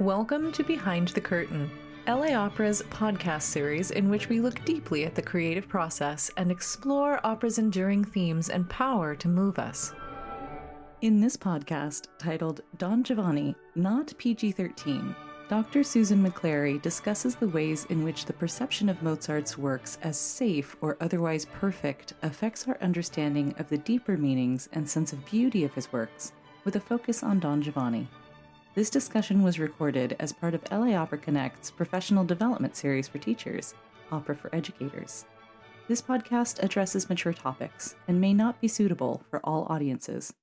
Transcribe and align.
Welcome 0.00 0.52
to 0.52 0.62
Behind 0.62 1.08
the 1.08 1.22
Curtain, 1.22 1.70
LA 2.06 2.34
Opera's 2.34 2.82
podcast 2.90 3.44
series 3.44 3.92
in 3.92 4.10
which 4.10 4.28
we 4.28 4.40
look 4.42 4.62
deeply 4.66 5.06
at 5.06 5.14
the 5.14 5.22
creative 5.22 5.66
process 5.68 6.30
and 6.36 6.50
explore 6.50 7.18
opera's 7.24 7.56
enduring 7.56 8.04
themes 8.04 8.50
and 8.50 8.68
power 8.68 9.14
to 9.16 9.26
move 9.26 9.58
us. 9.58 9.94
In 11.00 11.18
this 11.22 11.34
podcast, 11.34 12.08
titled 12.18 12.60
Don 12.76 13.04
Giovanni, 13.04 13.56
Not 13.74 14.12
PG 14.18 14.52
13, 14.52 15.16
Dr. 15.48 15.82
Susan 15.82 16.22
McClary 16.22 16.80
discusses 16.82 17.34
the 17.34 17.48
ways 17.48 17.86
in 17.88 18.04
which 18.04 18.26
the 18.26 18.34
perception 18.34 18.90
of 18.90 19.02
Mozart's 19.02 19.56
works 19.56 19.96
as 20.02 20.18
safe 20.18 20.76
or 20.82 20.98
otherwise 21.00 21.46
perfect 21.46 22.12
affects 22.22 22.68
our 22.68 22.76
understanding 22.82 23.54
of 23.58 23.70
the 23.70 23.78
deeper 23.78 24.18
meanings 24.18 24.68
and 24.74 24.86
sense 24.86 25.14
of 25.14 25.24
beauty 25.24 25.64
of 25.64 25.72
his 25.72 25.90
works, 25.90 26.32
with 26.64 26.76
a 26.76 26.80
focus 26.80 27.22
on 27.22 27.40
Don 27.40 27.62
Giovanni. 27.62 28.06
This 28.76 28.90
discussion 28.90 29.42
was 29.42 29.58
recorded 29.58 30.16
as 30.20 30.34
part 30.34 30.52
of 30.52 30.60
LA 30.70 30.94
Opera 30.94 31.16
Connect's 31.16 31.70
professional 31.70 32.24
development 32.24 32.76
series 32.76 33.08
for 33.08 33.16
teachers, 33.16 33.72
Opera 34.12 34.36
for 34.36 34.54
Educators. 34.54 35.24
This 35.88 36.02
podcast 36.02 36.62
addresses 36.62 37.08
mature 37.08 37.32
topics 37.32 37.96
and 38.06 38.20
may 38.20 38.34
not 38.34 38.60
be 38.60 38.68
suitable 38.68 39.22
for 39.30 39.40
all 39.42 39.66
audiences. 39.70 40.34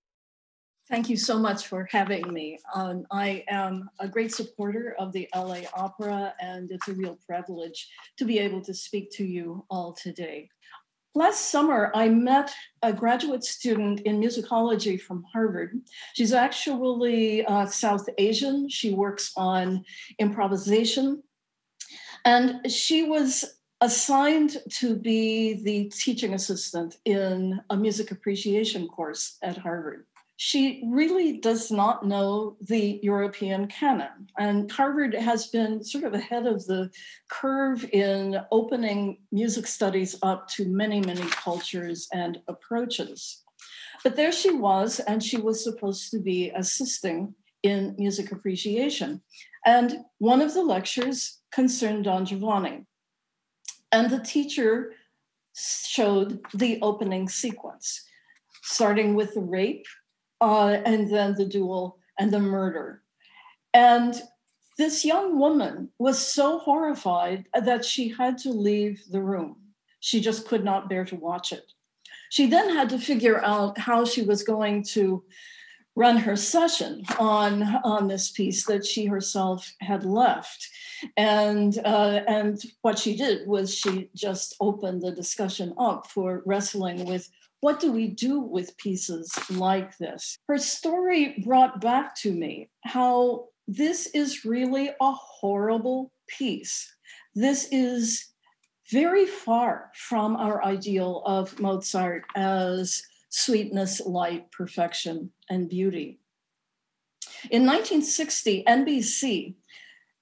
Thank 0.89 1.09
you 1.09 1.15
so 1.15 1.37
much 1.37 1.67
for 1.67 1.87
having 1.91 2.33
me. 2.33 2.57
Um, 2.73 3.05
I 3.11 3.45
am 3.49 3.87
a 3.99 4.07
great 4.07 4.33
supporter 4.33 4.95
of 4.97 5.13
the 5.13 5.29
LA 5.35 5.59
Opera, 5.75 6.33
and 6.41 6.71
it's 6.71 6.87
a 6.87 6.93
real 6.93 7.19
privilege 7.27 7.87
to 8.17 8.25
be 8.25 8.39
able 8.39 8.63
to 8.63 8.73
speak 8.73 9.11
to 9.11 9.23
you 9.23 9.63
all 9.69 9.93
today. 9.93 10.49
Last 11.15 11.51
summer, 11.51 11.91
I 11.93 12.09
met 12.09 12.51
a 12.81 12.91
graduate 12.91 13.43
student 13.43 13.99
in 14.01 14.19
musicology 14.19 14.99
from 14.99 15.23
Harvard. 15.31 15.79
She's 16.15 16.33
actually 16.33 17.45
uh, 17.45 17.67
South 17.67 18.09
Asian. 18.17 18.67
She 18.67 18.95
works 18.95 19.31
on 19.37 19.85
improvisation. 20.17 21.21
And 22.25 22.71
she 22.71 23.03
was 23.03 23.45
assigned 23.79 24.57
to 24.69 24.95
be 24.95 25.61
the 25.61 25.89
teaching 25.89 26.33
assistant 26.33 26.97
in 27.05 27.61
a 27.69 27.77
music 27.77 28.09
appreciation 28.09 28.87
course 28.87 29.37
at 29.43 29.57
Harvard 29.57 30.05
she 30.45 30.83
really 30.87 31.37
does 31.37 31.71
not 31.71 32.05
know 32.05 32.57
the 32.59 32.99
European 33.01 33.65
canon. 33.65 34.27
And 34.37 34.69
Harvard 34.69 35.13
has 35.13 35.47
been 35.47 35.81
sort 35.85 36.03
of 36.03 36.13
ahead 36.13 36.45
of 36.45 36.65
the 36.65 36.91
curve 37.29 37.85
in 37.93 38.41
opening 38.51 39.19
music 39.31 39.65
studies 39.67 40.17
up 40.21 40.49
to 40.49 40.65
many, 40.65 40.99
many 40.99 41.25
cultures 41.29 42.09
and 42.11 42.41
approaches. 42.49 43.41
But 44.03 44.17
there 44.17 44.33
she 44.33 44.51
was, 44.51 44.99
and 44.99 45.23
she 45.23 45.37
was 45.37 45.63
supposed 45.63 46.11
to 46.11 46.19
be 46.19 46.51
assisting 46.53 47.35
in 47.63 47.95
music 47.97 48.33
appreciation. 48.33 49.21
And 49.65 49.99
one 50.17 50.41
of 50.41 50.53
the 50.53 50.63
lectures 50.63 51.39
concerned 51.53 52.03
Don 52.03 52.25
Giovanni. 52.25 52.85
And 53.93 54.09
the 54.09 54.19
teacher 54.19 54.91
showed 55.55 56.41
the 56.53 56.79
opening 56.81 57.29
sequence, 57.29 58.03
starting 58.61 59.15
with 59.15 59.35
the 59.35 59.39
rape 59.39 59.85
uh, 60.43 60.81
and 60.85 61.09
then 61.09 61.35
the 61.35 61.45
duel 61.45 61.97
and 62.19 62.31
the 62.31 62.39
murder. 62.39 63.01
And 63.73 64.21
this 64.77 65.05
young 65.05 65.39
woman 65.39 65.89
was 65.97 66.19
so 66.19 66.59
horrified 66.59 67.45
that 67.53 67.85
she 67.85 68.09
had 68.09 68.37
to 68.39 68.49
leave 68.49 69.01
the 69.09 69.21
room. 69.21 69.55
She 70.01 70.19
just 70.19 70.45
could 70.45 70.65
not 70.65 70.89
bear 70.89 71.05
to 71.05 71.15
watch 71.15 71.53
it. 71.53 71.71
She 72.29 72.47
then 72.47 72.75
had 72.75 72.89
to 72.89 72.99
figure 72.99 73.41
out 73.41 73.77
how 73.77 74.03
she 74.03 74.21
was 74.21 74.43
going 74.43 74.83
to 74.95 75.23
run 75.95 76.17
her 76.17 76.35
session 76.35 77.03
on, 77.19 77.63
on 77.85 78.07
this 78.07 78.31
piece 78.31 78.65
that 78.65 78.85
she 78.85 79.05
herself 79.05 79.71
had 79.79 80.03
left. 80.03 80.67
And, 81.15 81.77
uh, 81.85 82.21
and 82.27 82.61
what 82.81 82.99
she 82.99 83.15
did 83.15 83.47
was 83.47 83.73
she 83.73 84.09
just 84.13 84.55
opened 84.59 85.03
the 85.03 85.11
discussion 85.11 85.73
up 85.77 86.07
for 86.07 86.41
wrestling 86.45 87.05
with 87.05 87.29
what 87.63 87.79
do 87.79 87.93
we 87.93 88.09
do 88.09 88.41
with 88.41 88.75
pieces 88.75 89.33
like 89.49 89.97
this? 89.97 90.37
Her 90.49 90.57
story 90.57 91.41
brought 91.45 91.79
back 91.79 92.13
to 92.17 92.33
me 92.33 92.69
how 92.83 93.45
this 93.69 94.07
is 94.07 94.43
really 94.43 94.89
a 94.89 95.11
horrible 95.13 96.11
piece. 96.27 96.93
This 97.33 97.69
is 97.71 98.33
very 98.91 99.25
far 99.25 99.91
from 99.95 100.35
our 100.35 100.61
ideal 100.61 101.23
of 101.25 101.57
Mozart 101.57 102.25
as 102.35 103.01
sweetness, 103.29 104.01
light, 104.01 104.51
perfection, 104.51 105.31
and 105.49 105.69
beauty. 105.69 106.19
In 107.49 107.65
1960, 107.65 108.65
NBC 108.67 109.55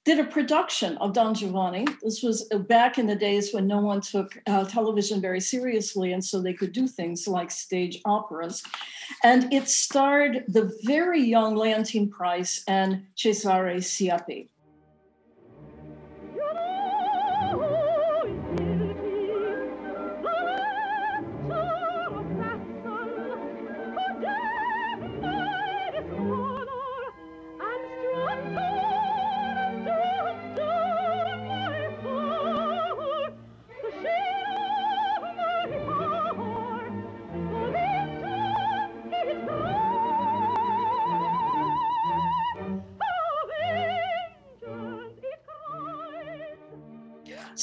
did 0.04 0.20
a 0.20 0.24
production 0.24 0.98
of 0.98 1.14
Don 1.14 1.36
Giovanni. 1.36 1.86
This 2.02 2.24
was 2.24 2.46
back 2.68 2.98
in 2.98 3.06
the 3.06 3.16
days 3.16 3.54
when 3.54 3.68
no 3.68 3.80
one 3.80 4.02
took 4.02 4.38
uh, 4.48 4.66
television 4.66 5.22
very 5.22 5.40
seriously, 5.40 6.12
and 6.12 6.24
so 6.24 6.42
they 6.42 6.54
could 6.54 6.74
do 6.74 6.88
things 6.88 7.28
like 7.28 7.52
stage 7.52 8.02
operas. 8.06 8.64
And 9.24 9.54
it 9.54 9.70
starred 9.70 10.46
the 10.48 10.76
very 10.84 11.22
young 11.22 11.56
Leontyne 11.56 12.10
Price 12.10 12.64
and 12.68 13.06
Cesare 13.16 13.78
Siepi. 13.78 14.48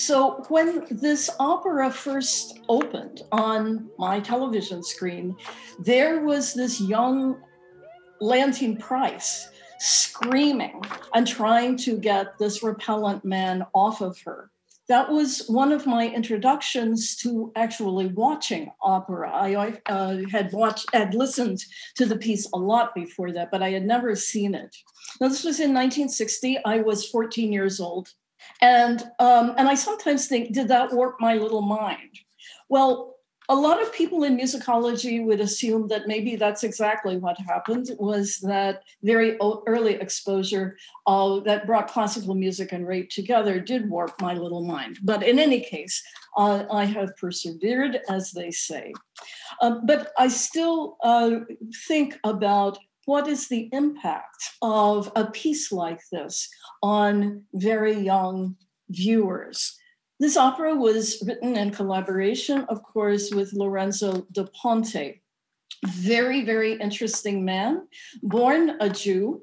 So 0.08 0.42
when 0.48 0.86
this 0.90 1.28
opera 1.38 1.90
first 1.90 2.60
opened 2.70 3.24
on 3.30 3.90
my 3.98 4.20
television 4.20 4.82
screen, 4.82 5.36
there 5.78 6.24
was 6.24 6.54
this 6.54 6.80
young 6.80 7.42
Leontyne 8.22 8.78
Price 8.78 9.50
screaming 9.80 10.80
and 11.12 11.26
trying 11.26 11.76
to 11.84 11.98
get 11.98 12.38
this 12.38 12.62
repellent 12.62 13.22
man 13.22 13.66
off 13.74 14.00
of 14.00 14.18
her. 14.22 14.50
That 14.88 15.12
was 15.12 15.46
one 15.46 15.72
of 15.72 15.86
my 15.86 16.08
introductions 16.08 17.14
to 17.16 17.52
actually 17.54 18.06
watching 18.06 18.72
opera. 18.80 19.30
I 19.30 19.78
uh, 19.84 20.20
had 20.32 20.54
watched, 20.54 20.86
had 20.94 21.12
listened 21.12 21.62
to 21.96 22.06
the 22.06 22.16
piece 22.16 22.48
a 22.54 22.58
lot 22.58 22.94
before 22.94 23.32
that, 23.32 23.50
but 23.50 23.62
I 23.62 23.72
had 23.72 23.84
never 23.84 24.16
seen 24.16 24.54
it. 24.54 24.74
Now, 25.20 25.28
this 25.28 25.44
was 25.44 25.60
in 25.60 25.74
1960. 25.74 26.60
I 26.64 26.78
was 26.78 27.06
14 27.10 27.52
years 27.52 27.78
old. 27.78 28.14
And, 28.60 29.02
um, 29.18 29.54
and 29.56 29.68
I 29.68 29.74
sometimes 29.74 30.26
think, 30.26 30.52
did 30.52 30.68
that 30.68 30.92
warp 30.92 31.16
my 31.20 31.34
little 31.34 31.62
mind? 31.62 32.18
Well, 32.68 33.18
a 33.50 33.54
lot 33.54 33.80
of 33.80 33.92
people 33.92 34.24
in 34.24 34.36
musicology 34.36 35.24
would 35.24 35.40
assume 35.40 35.88
that 35.88 36.06
maybe 36.06 36.36
that's 36.36 36.64
exactly 36.64 37.16
what 37.16 37.38
happened 37.40 37.90
was 37.98 38.36
that 38.40 38.82
very 39.02 39.38
early 39.66 39.94
exposure 39.94 40.76
uh, 41.06 41.40
that 41.40 41.66
brought 41.66 41.88
classical 41.88 42.34
music 42.34 42.72
and 42.72 42.86
rape 42.86 43.08
together 43.08 43.58
did 43.58 43.88
warp 43.88 44.20
my 44.20 44.34
little 44.34 44.64
mind 44.64 44.98
but 45.02 45.22
in 45.22 45.38
any 45.38 45.60
case 45.60 46.02
uh, 46.36 46.64
i 46.70 46.84
have 46.84 47.16
persevered 47.16 48.00
as 48.10 48.32
they 48.32 48.50
say 48.50 48.92
uh, 49.62 49.76
but 49.84 50.12
i 50.18 50.28
still 50.28 50.96
uh, 51.02 51.30
think 51.86 52.18
about 52.24 52.78
what 53.08 53.26
is 53.26 53.48
the 53.48 53.70
impact 53.72 54.50
of 54.60 55.10
a 55.16 55.24
piece 55.24 55.72
like 55.72 56.02
this 56.12 56.46
on 56.82 57.42
very 57.54 57.98
young 57.98 58.54
viewers? 58.90 59.78
This 60.20 60.36
opera 60.36 60.74
was 60.74 61.22
written 61.26 61.56
in 61.56 61.70
collaboration, 61.70 62.66
of 62.68 62.82
course, 62.82 63.30
with 63.30 63.54
Lorenzo 63.54 64.26
da 64.30 64.44
Ponte. 64.54 65.22
Very, 65.86 66.44
very 66.44 66.74
interesting 66.74 67.46
man, 67.46 67.88
born 68.22 68.76
a 68.78 68.90
Jew, 68.90 69.42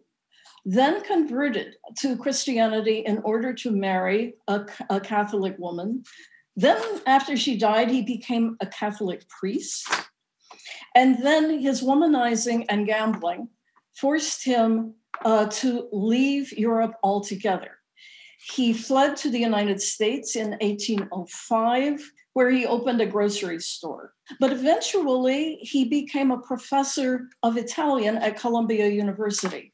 then 0.64 1.02
converted 1.02 1.78
to 2.02 2.18
Christianity 2.18 3.00
in 3.00 3.18
order 3.24 3.52
to 3.52 3.72
marry 3.72 4.36
a, 4.48 4.68
a 4.92 5.00
Catholic 5.00 5.58
woman. 5.58 6.04
Then, 6.56 6.80
after 7.08 7.36
she 7.36 7.58
died, 7.58 7.90
he 7.90 8.04
became 8.04 8.58
a 8.62 8.68
Catholic 8.68 9.28
priest. 9.28 9.90
And 10.94 11.24
then 11.24 11.60
his 11.60 11.82
womanizing 11.82 12.66
and 12.70 12.86
gambling 12.86 13.50
forced 13.96 14.44
him 14.44 14.96
uh, 15.24 15.46
to 15.48 15.88
leave 15.92 16.52
Europe 16.54 16.94
altogether. 17.04 17.72
He 18.54 18.74
fled 18.74 19.18
to 19.18 19.30
the 19.30 19.40
United 19.40 19.82
States 19.82 20.36
in 20.36 20.52
1805, 20.62 22.12
where 22.34 22.52
he 22.52 22.66
opened 22.66 23.02
a 23.02 23.06
grocery 23.06 23.60
store. 23.60 24.14
But 24.40 24.52
eventually, 24.52 25.56
he 25.62 25.86
became 25.86 26.32
a 26.32 26.40
professor 26.42 27.28
of 27.42 27.58
Italian 27.58 28.18
at 28.18 28.40
Columbia 28.40 28.88
University. 28.90 29.74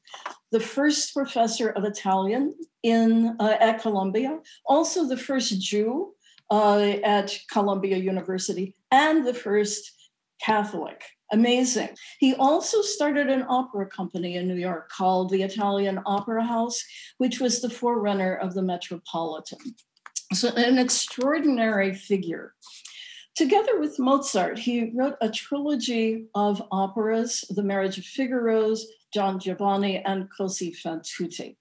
the 0.51 0.59
first 0.59 1.13
professor 1.13 1.69
of 1.69 1.85
Italian 1.85 2.53
in 2.83 3.37
uh, 3.39 3.55
at 3.59 3.81
Columbia, 3.81 4.39
also 4.65 5.07
the 5.07 5.17
first 5.17 5.61
Jew 5.61 6.13
uh, 6.49 6.97
at 7.03 7.37
Columbia 7.49 7.97
University, 7.97 8.75
and 8.91 9.25
the 9.25 9.33
first 9.33 9.81
Catholic. 10.41 11.01
Amazing. 11.31 11.89
He 12.19 12.35
also 12.35 12.81
started 12.81 13.29
an 13.29 13.45
opera 13.47 13.87
company 13.87 14.35
in 14.35 14.47
New 14.47 14.55
York 14.55 14.89
called 14.89 15.29
the 15.29 15.43
Italian 15.43 16.01
Opera 16.05 16.43
House, 16.43 16.83
which 17.19 17.39
was 17.39 17.61
the 17.61 17.69
forerunner 17.69 18.35
of 18.35 18.53
the 18.53 18.61
Metropolitan. 18.61 19.59
So, 20.33 20.49
an 20.55 20.77
extraordinary 20.77 21.93
figure. 21.93 22.53
Together 23.35 23.79
with 23.79 23.97
Mozart, 23.97 24.59
he 24.59 24.91
wrote 24.93 25.15
a 25.21 25.29
trilogy 25.29 26.25
of 26.35 26.61
operas 26.69 27.45
The 27.49 27.63
Marriage 27.63 27.97
of 27.97 28.03
Figaro's, 28.03 28.85
Don 29.13 29.39
Giovanni, 29.39 30.03
and 30.03 30.27
Così 30.37 30.75
fan 30.75 31.01
tutte. 31.03 31.55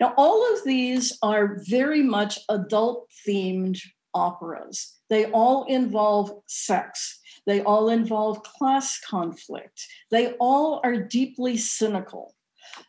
Now, 0.00 0.12
all 0.16 0.54
of 0.54 0.64
these 0.64 1.16
are 1.22 1.58
very 1.66 2.02
much 2.02 2.38
adult 2.48 3.08
themed 3.26 3.80
operas. 4.12 4.94
They 5.10 5.26
all 5.26 5.64
involve 5.64 6.30
sex. 6.46 7.20
They 7.46 7.62
all 7.62 7.88
involve 7.90 8.42
class 8.42 8.98
conflict. 9.00 9.86
They 10.10 10.32
all 10.34 10.80
are 10.82 10.96
deeply 10.96 11.56
cynical. 11.56 12.34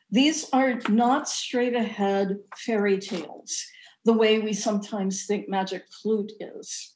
These 0.10 0.50
are 0.54 0.80
not 0.90 1.28
straight 1.28 1.76
ahead 1.76 2.38
fairy 2.58 3.00
tales, 3.00 3.66
the 4.06 4.14
way 4.14 4.40
we 4.40 4.54
sometimes 4.54 5.26
think 5.26 5.50
Magic 5.50 5.84
Flute 6.02 6.32
is. 6.40 6.96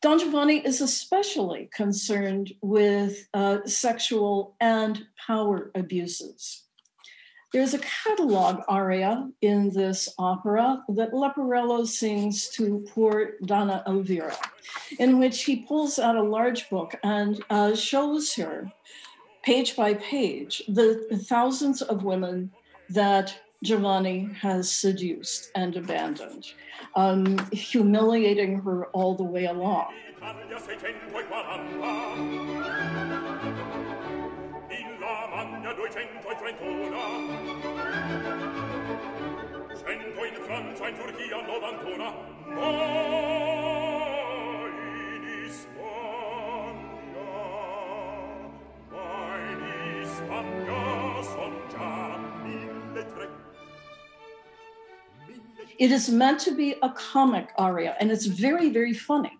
Don 0.00 0.18
Giovanni 0.18 0.58
is 0.58 0.80
especially 0.80 1.70
concerned 1.74 2.52
with 2.60 3.26
uh, 3.32 3.58
sexual 3.64 4.54
and 4.60 5.06
power 5.26 5.70
abuses. 5.74 6.63
There's 7.54 7.72
a 7.72 7.78
catalog 7.78 8.64
aria 8.66 9.30
in 9.40 9.70
this 9.70 10.12
opera 10.18 10.82
that 10.88 11.12
Leporello 11.12 11.86
sings 11.86 12.48
to 12.48 12.84
poor 12.92 13.34
Donna 13.44 13.84
Elvira, 13.86 14.36
in 14.98 15.20
which 15.20 15.44
he 15.44 15.62
pulls 15.62 16.00
out 16.00 16.16
a 16.16 16.22
large 16.24 16.68
book 16.68 16.96
and 17.04 17.40
uh, 17.50 17.76
shows 17.76 18.34
her, 18.34 18.72
page 19.44 19.76
by 19.76 19.94
page, 19.94 20.64
the 20.66 21.06
thousands 21.28 21.80
of 21.80 22.02
women 22.02 22.50
that 22.90 23.38
Giovanni 23.62 24.30
has 24.40 24.72
seduced 24.72 25.52
and 25.54 25.76
abandoned, 25.76 26.46
um, 26.96 27.38
humiliating 27.52 28.62
her 28.62 28.86
all 28.86 29.14
the 29.14 29.22
way 29.22 29.44
along. 29.44 29.94
Lamagna 35.94 36.20
duecento 36.24 36.30
e 36.30 36.34
trentuna 36.36 37.02
Cento 39.76 40.24
in 40.24 40.34
Francia, 40.44 40.88
in 40.88 40.94
Turchia, 40.96 41.42
novantuna. 41.46 42.14
Ma 42.48 42.70
in 44.66 45.24
Ispagna 45.46 45.70
Ma 48.90 49.38
in 49.38 49.60
son 51.22 51.54
già 51.70 52.18
mille 52.42 53.04
tre. 53.14 53.28
It 55.78 55.90
is 55.90 56.08
meant 56.08 56.40
to 56.40 56.54
be 56.54 56.76
a 56.82 56.90
comic 56.90 57.52
aria, 57.58 57.96
and 58.00 58.10
it's 58.10 58.26
very, 58.26 58.70
very 58.70 58.92
funny. 58.94 59.32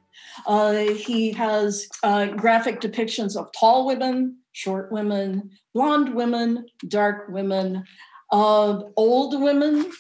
Uh, 0.47 0.85
he 0.95 1.33
has 1.33 1.89
uh, 2.03 2.27
graphic 2.27 2.81
depictions 2.81 3.37
of 3.37 3.51
tall 3.53 3.87
women, 3.87 4.37
short 4.55 4.91
women, 4.91 5.51
blonde 5.75 6.15
women, 6.15 6.65
dark 6.89 7.29
women, 7.29 7.85
uh, 8.33 8.81
old 8.97 9.43
women. 9.43 9.91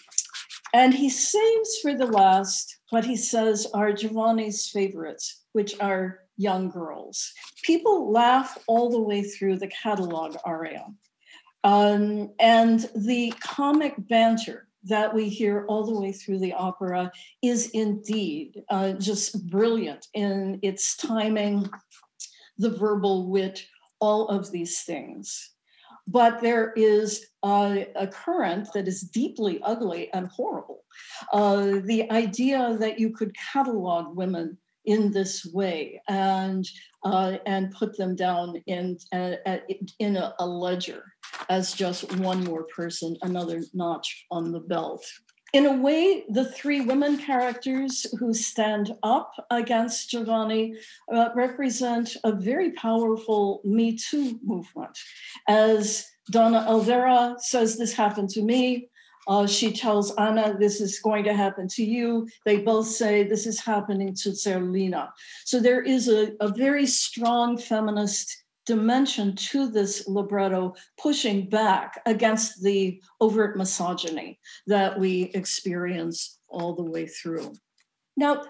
And 0.72 0.94
he 0.94 1.10
saves 1.10 1.78
for 1.82 1.94
the 1.94 2.06
last 2.06 2.78
what 2.90 3.04
he 3.04 3.16
says 3.16 3.66
are 3.74 3.92
Giovanni's 3.92 4.68
favorites, 4.68 5.44
which 5.52 5.78
are 5.80 6.20
young 6.36 6.70
girls. 6.70 7.32
People 7.62 8.10
laugh 8.10 8.56
all 8.66 8.90
the 8.90 9.00
way 9.00 9.22
through 9.22 9.58
the 9.58 9.68
catalog 9.68 10.36
aria. 10.44 10.86
Um, 11.62 12.30
and 12.38 12.88
the 12.94 13.32
comic 13.40 13.94
banter 13.98 14.68
that 14.84 15.14
we 15.14 15.28
hear 15.28 15.64
all 15.66 15.84
the 15.86 15.98
way 15.98 16.12
through 16.12 16.38
the 16.38 16.52
opera 16.52 17.10
is 17.42 17.70
indeed 17.70 18.62
uh, 18.68 18.92
just 18.92 19.48
brilliant 19.48 20.06
in 20.12 20.58
its 20.62 20.96
timing, 20.96 21.68
the 22.58 22.70
verbal 22.70 23.30
wit, 23.30 23.64
all 24.04 24.28
of 24.28 24.50
these 24.50 24.82
things. 24.82 25.50
But 26.06 26.42
there 26.42 26.72
is 26.76 27.26
a, 27.42 28.08
current 28.12 28.68
that 28.74 28.86
is 28.86 29.00
deeply 29.00 29.60
ugly 29.62 30.12
and 30.12 30.26
horrible. 30.28 30.80
Uh, 31.32 31.80
the 31.92 32.10
idea 32.10 32.76
that 32.78 32.98
you 32.98 33.10
could 33.10 33.34
catalog 33.52 34.14
women 34.14 34.58
in 34.84 35.10
this 35.10 35.46
way 35.46 36.00
and 36.08 36.64
uh, 37.04 37.38
and 37.46 37.72
put 37.72 37.96
them 37.96 38.14
down 38.14 38.56
in 38.66 38.98
uh, 39.12 39.56
in 39.98 40.16
a, 40.16 40.34
a 40.38 40.46
ledger 40.46 41.02
as 41.48 41.72
just 41.72 42.00
one 42.16 42.44
more 42.44 42.64
person, 42.64 43.16
another 43.22 43.62
notch 43.72 44.26
on 44.30 44.52
the 44.52 44.60
belt. 44.60 45.04
In 45.54 45.66
a 45.66 45.72
way, 45.72 46.24
the 46.28 46.44
three 46.44 46.80
women 46.80 47.16
characters 47.16 48.06
who 48.18 48.34
stand 48.34 48.92
up 49.04 49.32
against 49.50 50.10
Giovanni 50.10 50.74
uh, 51.12 51.28
represent 51.36 52.16
a 52.24 52.32
very 52.32 52.72
powerful 52.72 53.60
Me 53.62 53.96
Too 53.96 54.40
movement. 54.42 54.98
As 55.46 56.10
Donna 56.28 56.66
Elvira 56.68 57.36
says, 57.38 57.78
This 57.78 57.92
happened 57.92 58.30
to 58.30 58.42
me. 58.42 58.88
Uh, 59.28 59.46
she 59.46 59.70
tells 59.70 60.12
Anna, 60.16 60.56
This 60.58 60.80
is 60.80 60.98
going 60.98 61.22
to 61.22 61.32
happen 61.32 61.68
to 61.68 61.84
you. 61.84 62.26
They 62.44 62.56
both 62.56 62.88
say, 62.88 63.22
This 63.22 63.46
is 63.46 63.60
happening 63.60 64.12
to 64.22 64.30
Zerlina. 64.30 65.10
So 65.44 65.60
there 65.60 65.82
is 65.82 66.08
a, 66.08 66.32
a 66.40 66.48
very 66.48 66.84
strong 66.84 67.58
feminist 67.58 68.44
dimension 68.66 69.37
to 69.37 69.69
this 69.69 70.06
libretto, 70.08 70.75
pushing 70.99 71.49
back 71.49 72.00
against 72.06 72.62
the 72.62 73.00
overt 73.20 73.56
misogyny 73.56 74.38
that 74.66 74.99
we 74.99 75.25
experience 75.34 76.38
all 76.49 76.75
the 76.75 76.82
way 76.82 77.06
through. 77.06 77.52
Now, 78.16 78.44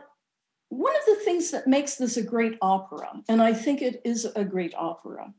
one 0.68 0.94
of 0.94 1.06
the 1.06 1.24
things 1.24 1.50
that 1.50 1.66
makes 1.66 1.96
this 1.96 2.16
a 2.16 2.22
great 2.22 2.58
opera, 2.60 3.22
and 3.28 3.40
I 3.40 3.52
think 3.52 3.82
it 3.82 4.00
is 4.04 4.24
a 4.36 4.44
great 4.44 4.74
opera, 4.76 5.32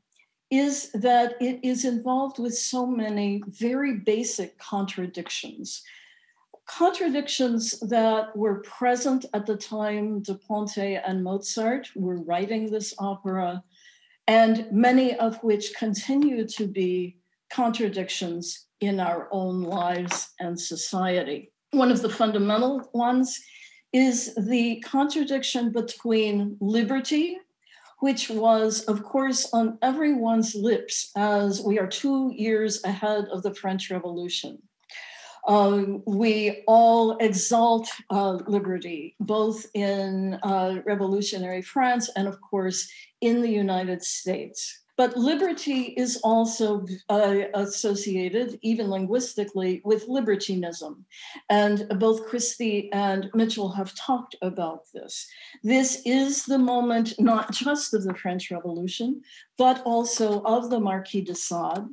is 0.52 0.92
that 0.94 1.36
it 1.42 1.60
is 1.64 1.86
involved 1.86 2.40
with 2.40 2.56
so 2.56 2.86
many 2.86 3.42
very 3.48 3.96
basic 3.98 4.58
contradictions. 4.58 5.84
Contradictions 6.68 7.80
that 7.82 8.36
were 8.36 8.62
present 8.62 9.26
at 9.34 9.46
the 9.46 9.58
time 9.58 10.22
Da 10.22 10.36
Ponte 10.36 10.78
and 10.78 11.24
Mozart 11.24 11.90
were 11.96 12.22
writing 12.22 12.70
this 12.70 12.94
opera, 12.98 13.64
and 14.28 14.68
many 14.72 15.16
of 15.16 15.38
which 15.44 15.76
continue 15.76 16.48
to 16.48 16.68
be 16.68 17.18
contradictions 17.52 18.66
in 18.82 19.00
our 19.00 19.28
own 19.32 19.62
lives 19.62 20.30
and 20.40 20.60
society. 20.60 21.52
One 21.72 21.92
of 21.92 22.02
the 22.02 22.10
fundamental 22.10 22.90
ones 22.94 23.40
is 23.94 24.36
the 24.36 24.82
contradiction 24.82 25.72
between 25.72 26.58
liberty, 26.60 27.38
which 28.00 28.30
was, 28.30 28.82
of 28.84 29.04
course, 29.04 29.50
on 29.54 29.78
everyone's 29.82 30.54
lips 30.54 31.12
as 31.16 31.62
we 31.62 31.80
are 31.80 31.88
two 31.88 32.32
years 32.36 32.84
ahead 32.84 33.26
of 33.32 33.44
the 33.44 33.54
French 33.54 33.90
Revolution. 33.90 34.62
Um, 35.48 36.02
we 36.06 36.64
all 36.68 37.18
exalt 37.18 37.88
uh, 38.10 38.40
liberty, 38.48 39.16
both 39.20 39.66
in 39.74 40.40
uh, 40.44 40.82
revolutionary 40.86 41.62
France 41.62 42.10
and, 42.16 42.28
of 42.28 42.42
course, 42.42 42.90
in 43.22 43.42
the 43.42 43.52
United 43.52 44.04
States. 44.04 44.82
But 44.98 45.18
liberty 45.18 45.94
is 45.98 46.18
also 46.24 46.86
uh, 47.10 47.36
associated, 47.54 48.58
even 48.62 48.90
linguistically, 48.90 49.82
with 49.84 50.08
libertinism. 50.08 51.06
And 51.50 51.86
both 52.00 52.28
Christie 52.28 52.90
and 52.94 53.30
Mitchell 53.34 53.70
have 53.74 53.94
talked 53.96 54.36
about 54.42 54.84
this. 54.94 55.28
This 55.64 56.02
is 56.06 56.46
the 56.46 56.58
moment 56.58 57.14
not 57.20 57.52
just 57.52 57.94
of 57.94 58.06
the 58.06 58.16
French 58.16 58.50
Revolution, 58.50 59.22
but 59.58 59.82
also 59.84 60.42
of 60.44 60.70
the 60.70 60.80
Marquis 60.80 61.22
de 61.22 61.36
Sade, 61.36 61.90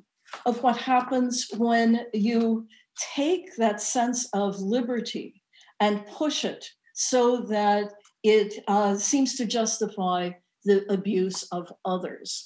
of 0.46 0.62
what 0.62 0.76
happens 0.76 1.48
when 1.56 2.06
you 2.14 2.68
take 3.14 3.56
that 3.56 3.80
sense 3.80 4.28
of 4.32 4.58
liberty 4.60 5.42
and 5.80 6.06
push 6.06 6.44
it 6.44 6.64
so 6.94 7.40
that 7.42 7.92
it 8.22 8.62
uh, 8.68 8.94
seems 8.94 9.36
to 9.36 9.46
justify 9.46 10.30
the 10.64 10.84
abuse 10.92 11.42
of 11.50 11.72
others. 11.84 12.44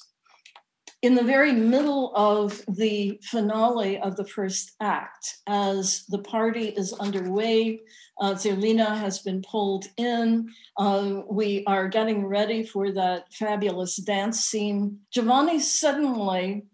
In 1.03 1.13
the 1.13 1.23
very 1.23 1.51
middle 1.51 2.11
of 2.15 2.63
the 2.67 3.19
finale 3.23 3.99
of 3.99 4.15
the 4.15 4.25
first 4.25 4.71
act, 4.81 5.35
as 5.45 6.05
the 6.09 6.17
party 6.17 6.69
is 6.69 6.91
underway, 6.93 7.81
uh, 8.19 8.33
Zerlina 8.33 8.97
has 8.97 9.19
been 9.19 9.43
pulled 9.43 9.85
in. 9.97 10.49
Uh, 10.75 11.21
we 11.29 11.63
are 11.67 11.87
getting 11.87 12.25
ready 12.25 12.63
for 12.63 12.91
that 12.93 13.31
fabulous 13.31 13.97
dance 13.97 14.39
scene. 14.39 14.97
Giovanni 15.13 15.59
suddenly 15.59 16.65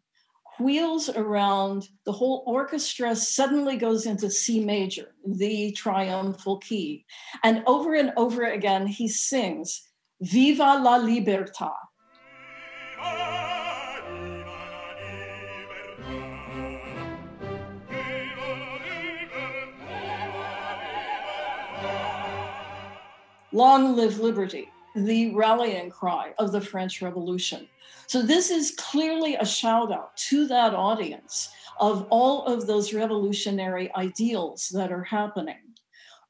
wheels 0.63 1.09
around, 1.09 1.87
the 2.05 2.11
whole 2.11 2.43
orchestra 2.47 3.15
suddenly 3.15 3.75
goes 3.75 4.05
into 4.05 4.31
C 4.31 4.63
major, 4.63 5.13
the 5.27 5.71
triumphal 5.73 6.57
key. 6.57 7.05
And 7.43 7.63
over 7.67 7.93
and 7.93 8.13
over 8.17 8.45
again, 8.45 8.87
he 8.87 9.07
sings, 9.07 9.81
Viva 10.21 10.79
la 10.81 10.97
libertà. 10.99 11.73
Long 23.51 23.95
live 23.95 24.19
liberty, 24.19 24.72
the 24.95 25.33
rallying 25.33 25.89
cry 25.89 26.33
of 26.37 26.51
the 26.51 26.61
French 26.61 27.01
Revolution. 27.01 27.67
So, 28.07 28.21
this 28.21 28.49
is 28.49 28.75
clearly 28.77 29.35
a 29.35 29.45
shout 29.45 29.91
out 29.91 30.15
to 30.29 30.47
that 30.47 30.73
audience 30.73 31.49
of 31.79 32.05
all 32.09 32.45
of 32.45 32.67
those 32.67 32.93
revolutionary 32.93 33.93
ideals 33.95 34.69
that 34.69 34.91
are 34.91 35.03
happening. 35.03 35.57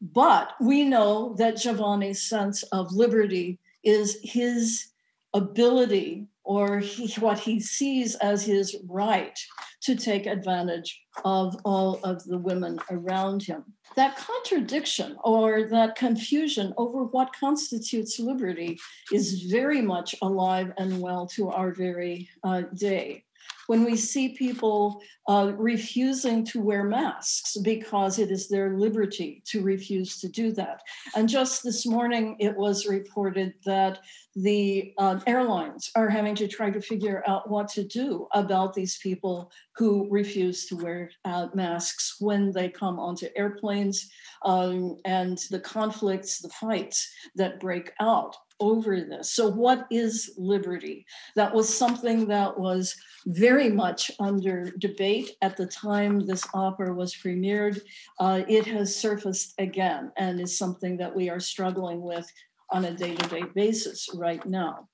But 0.02 0.54
we 0.60 0.84
know 0.84 1.36
that 1.38 1.58
Giovanni's 1.58 2.22
sense 2.22 2.64
of 2.64 2.92
liberty 2.92 3.60
is 3.84 4.18
his 4.22 4.88
ability 5.34 6.28
or 6.44 6.80
he, 6.80 7.14
what 7.20 7.40
he 7.40 7.60
sees 7.60 8.16
as 8.16 8.46
his 8.46 8.76
right 8.88 9.38
to 9.82 9.96
take 9.96 10.26
advantage 10.26 11.03
of 11.24 11.58
all 11.64 12.00
of 12.04 12.24
the 12.26 12.38
women 12.38 12.80
around 12.90 13.44
him. 13.44 13.64
That 13.96 14.18
contradiction 14.18 15.18
or 15.24 15.64
that 15.70 15.96
confusion 15.96 16.74
over 16.78 17.04
what 17.04 17.36
constitutes 17.38 18.20
liberty 18.20 18.80
is 19.12 19.44
very 19.44 19.82
much 19.82 20.16
alive 20.22 20.74
and 20.78 21.00
well 21.00 21.28
to 21.28 21.50
our 21.50 21.72
very 21.72 22.30
uh, 22.44 22.62
day 22.74 23.26
when 23.68 23.84
we 23.84 23.96
see 23.96 24.30
people 24.30 25.02
uh, 25.28 25.54
refusing 25.56 26.44
to 26.44 26.62
wear 26.62 26.84
masks 26.84 27.58
because 27.58 28.20
it 28.20 28.30
is 28.30 28.50
their 28.50 28.78
liberty 28.78 29.42
to 29.46 29.62
refuse 29.62 30.20
to 30.20 30.28
do 30.28 30.52
that. 30.52 30.82
And 31.16 31.30
just 31.30 31.64
this 31.64 31.86
morning, 31.86 32.36
it 32.40 32.56
was 32.56 32.88
reported 32.88 33.54
that 33.66 34.00
the 34.36 34.94
uh, 34.98 35.20
airlines 35.28 35.92
are 35.96 36.10
having 36.10 36.36
to 36.36 36.48
try 36.48 36.72
to 36.72 36.82
figure 36.82 37.24
out 37.28 37.50
what 37.50 37.70
to 37.70 37.84
do 37.84 38.28
about 38.34 38.74
these 38.74 38.98
people 38.98 39.52
who 39.76 40.08
refuse 40.10 40.66
to 40.68 40.76
wear 40.76 41.03
uh, 41.26 41.48
masks 41.54 42.18
when 42.20 42.52
they 42.52 42.70
come 42.70 43.00
onto 43.00 43.28
airplanes 43.36 44.10
um, 44.44 44.98
and 45.06 45.38
the 45.50 45.60
conflicts, 45.60 46.40
the 46.40 46.50
fights 46.50 47.12
that 47.36 47.60
break 47.60 47.92
out 48.00 48.36
over 48.60 49.02
this. 49.02 49.34
So, 49.34 49.50
what 49.50 49.86
is 49.92 50.34
liberty? 50.38 51.06
That 51.36 51.54
was 51.54 51.76
something 51.76 52.28
that 52.28 52.58
was 52.58 52.96
very 53.26 53.70
much 53.70 54.12
under 54.20 54.72
debate 54.80 55.32
at 55.42 55.58
the 55.58 55.68
time 55.68 56.26
this 56.26 56.44
opera 56.54 56.94
was 56.94 57.14
premiered. 57.14 57.82
Uh, 58.20 58.44
it 58.48 58.66
has 58.68 58.96
surfaced 58.96 59.54
again 59.58 60.12
and 60.18 60.40
is 60.40 60.58
something 60.58 60.98
that 60.98 61.16
we 61.16 61.30
are 61.30 61.40
struggling 61.40 62.02
with 62.02 62.30
on 62.70 62.86
a 62.86 62.94
day 62.94 63.16
to 63.16 63.30
day 63.30 63.44
basis 63.54 64.10
right 64.16 64.46
now. 64.46 64.88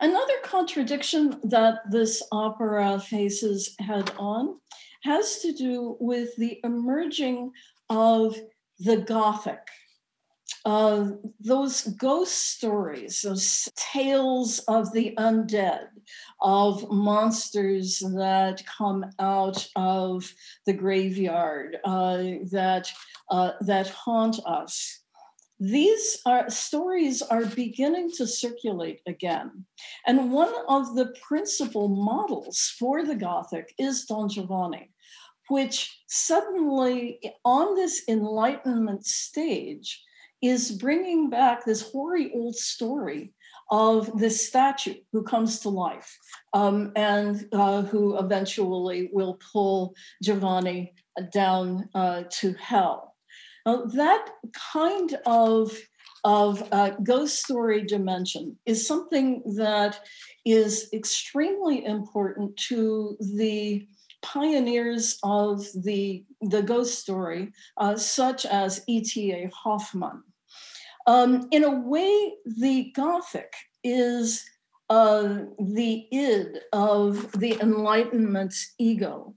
Another 0.00 0.34
contradiction 0.42 1.40
that 1.44 1.90
this 1.90 2.22
opera 2.32 2.98
faces 3.00 3.74
head 3.78 4.10
on 4.18 4.58
has 5.02 5.40
to 5.40 5.52
do 5.52 5.96
with 6.00 6.34
the 6.36 6.60
emerging 6.64 7.52
of 7.88 8.36
the 8.78 8.98
Gothic 8.98 9.60
uh, 10.64 11.10
those 11.40 11.82
ghost 11.82 12.52
stories, 12.52 13.22
those 13.22 13.68
tales 13.76 14.58
of 14.60 14.92
the 14.92 15.14
undead, 15.18 15.86
of 16.40 16.90
monsters 16.90 18.00
that 18.00 18.62
come 18.66 19.04
out 19.18 19.66
of 19.76 20.32
the 20.66 20.72
graveyard, 20.72 21.78
uh, 21.84 22.22
that 22.50 22.90
uh, 23.30 23.52
that 23.60 23.88
haunt 23.88 24.38
us. 24.46 24.99
These 25.62 26.22
are 26.24 26.48
stories 26.48 27.20
are 27.20 27.44
beginning 27.44 28.12
to 28.12 28.26
circulate 28.26 29.02
again. 29.06 29.66
And 30.06 30.32
one 30.32 30.54
of 30.68 30.94
the 30.96 31.14
principal 31.20 31.88
models 31.88 32.74
for 32.78 33.04
the 33.04 33.14
Gothic 33.14 33.74
is 33.78 34.06
Don 34.06 34.30
Giovanni, 34.30 34.90
which 35.48 36.00
suddenly, 36.08 37.20
on 37.44 37.74
this 37.74 38.04
Enlightenment 38.08 39.04
stage, 39.04 40.02
is 40.40 40.72
bringing 40.72 41.28
back 41.28 41.66
this 41.66 41.90
hoary 41.92 42.32
old 42.32 42.56
story 42.56 43.34
of 43.70 44.18
this 44.18 44.48
statue 44.48 44.94
who 45.12 45.22
comes 45.22 45.60
to 45.60 45.68
life 45.68 46.18
um, 46.54 46.90
and 46.96 47.46
uh, 47.52 47.82
who 47.82 48.18
eventually 48.18 49.10
will 49.12 49.38
pull 49.52 49.94
Giovanni 50.22 50.94
down 51.34 51.86
uh, 51.94 52.22
to 52.30 52.54
hell. 52.54 53.09
Now, 53.66 53.84
that 53.84 54.26
kind 54.72 55.16
of 55.26 55.72
of 56.22 56.62
uh, 56.70 56.90
ghost 57.02 57.42
story 57.42 57.82
dimension 57.82 58.56
is 58.66 58.86
something 58.86 59.42
that 59.56 60.00
is 60.44 60.90
extremely 60.92 61.84
important 61.84 62.56
to 62.68 63.16
the 63.20 63.86
pioneers 64.22 65.18
of 65.22 65.64
the, 65.74 66.24
the 66.42 66.62
ghost 66.62 66.98
story, 66.98 67.52
uh, 67.78 67.96
such 67.96 68.44
as 68.44 68.84
E.T.A. 68.86 69.50
Hoffmann. 69.54 70.22
Um, 71.06 71.48
in 71.50 71.64
a 71.64 71.70
way, 71.70 72.34
the 72.44 72.92
Gothic 72.94 73.52
is 73.82 74.44
uh, 74.90 75.44
the 75.58 76.06
id 76.10 76.58
of 76.72 77.32
the 77.32 77.58
Enlightenment's 77.60 78.74
ego. 78.78 79.34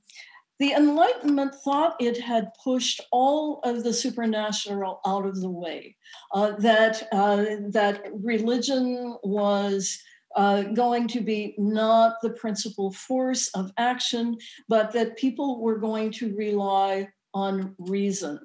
The 0.64 0.72
Enlightenment 0.72 1.56
thought 1.56 1.98
it 2.00 2.18
had 2.18 2.54
pushed 2.64 3.02
all 3.12 3.60
of 3.66 3.84
the 3.84 3.92
supernatural 3.92 5.02
out 5.06 5.26
of 5.26 5.42
the 5.42 5.50
way, 5.50 5.98
uh, 6.34 6.52
that, 6.60 7.06
uh, 7.12 7.44
that 7.72 8.02
religion 8.14 9.18
was 9.26 10.02
uh, 10.38 10.62
going 10.62 11.10
to 11.10 11.20
be 11.20 11.54
not 11.58 12.22
the 12.22 12.30
principal 12.30 12.94
force 12.94 13.50
of 13.50 13.74
action, 13.78 14.38
but 14.70 14.94
that 14.94 15.18
people 15.18 15.60
were 15.60 15.80
going 15.80 16.12
to 16.14 16.34
rely 16.34 17.10
on 17.34 17.76
reason. 17.78 18.40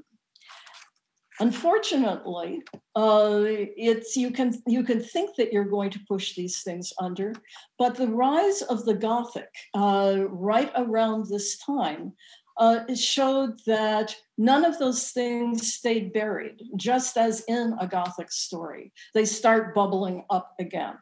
Unfortunately, 1.41 2.63
uh, 2.97 3.43
it's 3.45 4.17
you 4.17 4.33
can 4.33 4.61
you 4.67 4.83
can 4.83 5.01
think 5.01 5.37
that 5.37 5.53
you're 5.53 5.65
going 5.65 5.91
to 5.91 6.01
push 6.09 6.35
these 6.35 6.63
things 6.63 6.93
under, 6.99 7.33
but 7.79 7.95
the 7.95 8.09
rise 8.09 8.63
of 8.63 8.85
the 8.85 8.95
Gothic 8.95 9.49
uh, 9.75 10.25
right 10.29 10.73
around 10.75 11.29
this 11.29 11.59
time 11.59 12.13
uh, 12.59 12.81
it 12.89 12.99
showed 12.99 13.61
that 13.67 14.15
none 14.37 14.65
of 14.65 14.79
those 14.79 15.11
things 15.11 15.75
stayed 15.75 16.13
buried, 16.13 16.63
just 16.77 17.17
as 17.17 17.43
in 17.49 17.77
a 17.81 17.87
Gothic 17.87 18.31
story. 18.31 18.93
They 19.15 19.25
start 19.25 19.75
bubbling 19.75 20.25
up 20.31 20.55
again. 20.59 20.97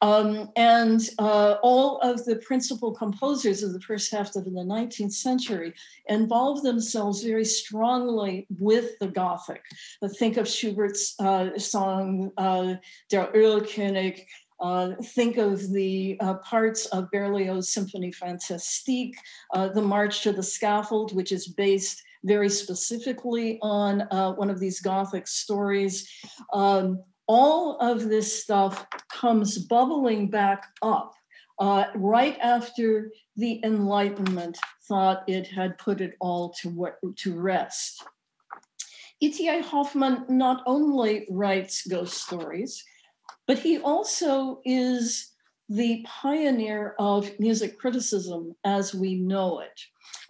Um, 0.00 0.50
and 0.56 1.00
uh, 1.18 1.56
all 1.62 1.98
of 1.98 2.24
the 2.24 2.36
principal 2.36 2.92
composers 2.92 3.62
of 3.62 3.72
the 3.72 3.80
first 3.80 4.10
half 4.10 4.34
of 4.36 4.44
the 4.44 4.50
19th 4.50 5.12
century 5.12 5.74
involved 6.08 6.62
themselves 6.62 7.22
very 7.22 7.44
strongly 7.44 8.46
with 8.58 8.98
the 9.00 9.08
Gothic. 9.08 9.62
think 10.18 10.36
of 10.36 10.48
Schubert's 10.48 11.14
uh, 11.20 11.58
song, 11.58 12.32
uh, 12.36 12.74
Der 13.10 13.30
Erlkönig, 13.34 14.20
uh, 14.62 14.92
think 15.02 15.36
of 15.38 15.72
the 15.72 16.16
uh, 16.20 16.34
parts 16.34 16.86
of 16.86 17.10
Berlioz' 17.10 17.74
Symphonie 17.74 18.14
Fantastique, 18.14 19.16
uh, 19.52 19.68
the 19.68 19.82
March 19.82 20.22
to 20.22 20.32
the 20.32 20.42
Scaffold, 20.42 21.14
which 21.14 21.32
is 21.32 21.48
based 21.48 22.00
very 22.24 22.48
specifically 22.48 23.58
on 23.60 24.02
uh, 24.12 24.32
one 24.32 24.48
of 24.48 24.60
these 24.60 24.80
Gothic 24.80 25.26
stories. 25.26 26.08
Um, 26.52 27.02
all 27.26 27.76
of 27.78 28.08
this 28.08 28.42
stuff 28.42 28.86
comes 29.10 29.58
bubbling 29.58 30.30
back 30.30 30.66
up 30.80 31.12
uh, 31.58 31.86
right 31.96 32.38
after 32.40 33.10
the 33.36 33.60
Enlightenment 33.64 34.58
thought 34.88 35.24
it 35.28 35.48
had 35.48 35.78
put 35.78 36.00
it 36.00 36.14
all 36.20 36.50
to, 36.60 36.92
to 37.16 37.34
rest. 37.34 38.04
E.T.A. 39.20 39.62
Hoffmann 39.62 40.24
not 40.28 40.62
only 40.66 41.26
writes 41.30 41.86
ghost 41.86 42.14
stories, 42.14 42.84
but 43.46 43.58
he 43.58 43.78
also 43.78 44.60
is 44.64 45.32
the 45.68 46.04
pioneer 46.06 46.94
of 46.98 47.30
music 47.38 47.78
criticism 47.78 48.54
as 48.64 48.94
we 48.94 49.14
know 49.14 49.60
it. 49.60 49.80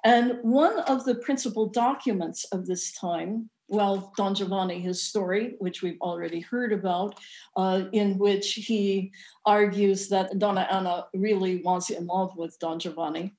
And 0.05 0.39
one 0.43 0.79
of 0.81 1.05
the 1.05 1.17
principal 1.17 1.69
documents 1.69 2.45
of 2.53 2.67
this 2.67 2.93
time, 2.93 3.51
well, 3.69 4.13
Don 4.17 4.35
Giovanni, 4.35 4.81
his 4.81 5.03
story, 5.03 5.55
which 5.59 5.83
we've 5.83 6.01
already 6.01 6.41
heard 6.41 6.73
about, 6.73 7.19
uh, 7.57 7.85
in 7.93 8.19
which 8.19 8.53
he 8.55 9.13
argues 9.47 10.09
that 10.09 10.39
Donna 10.39 10.69
Anna 10.71 11.07
really 11.15 11.63
was 11.63 11.91
in 11.91 12.07
love 12.07 12.37
with 12.37 12.59
Don 12.59 12.79
Giovanni, 12.79 13.33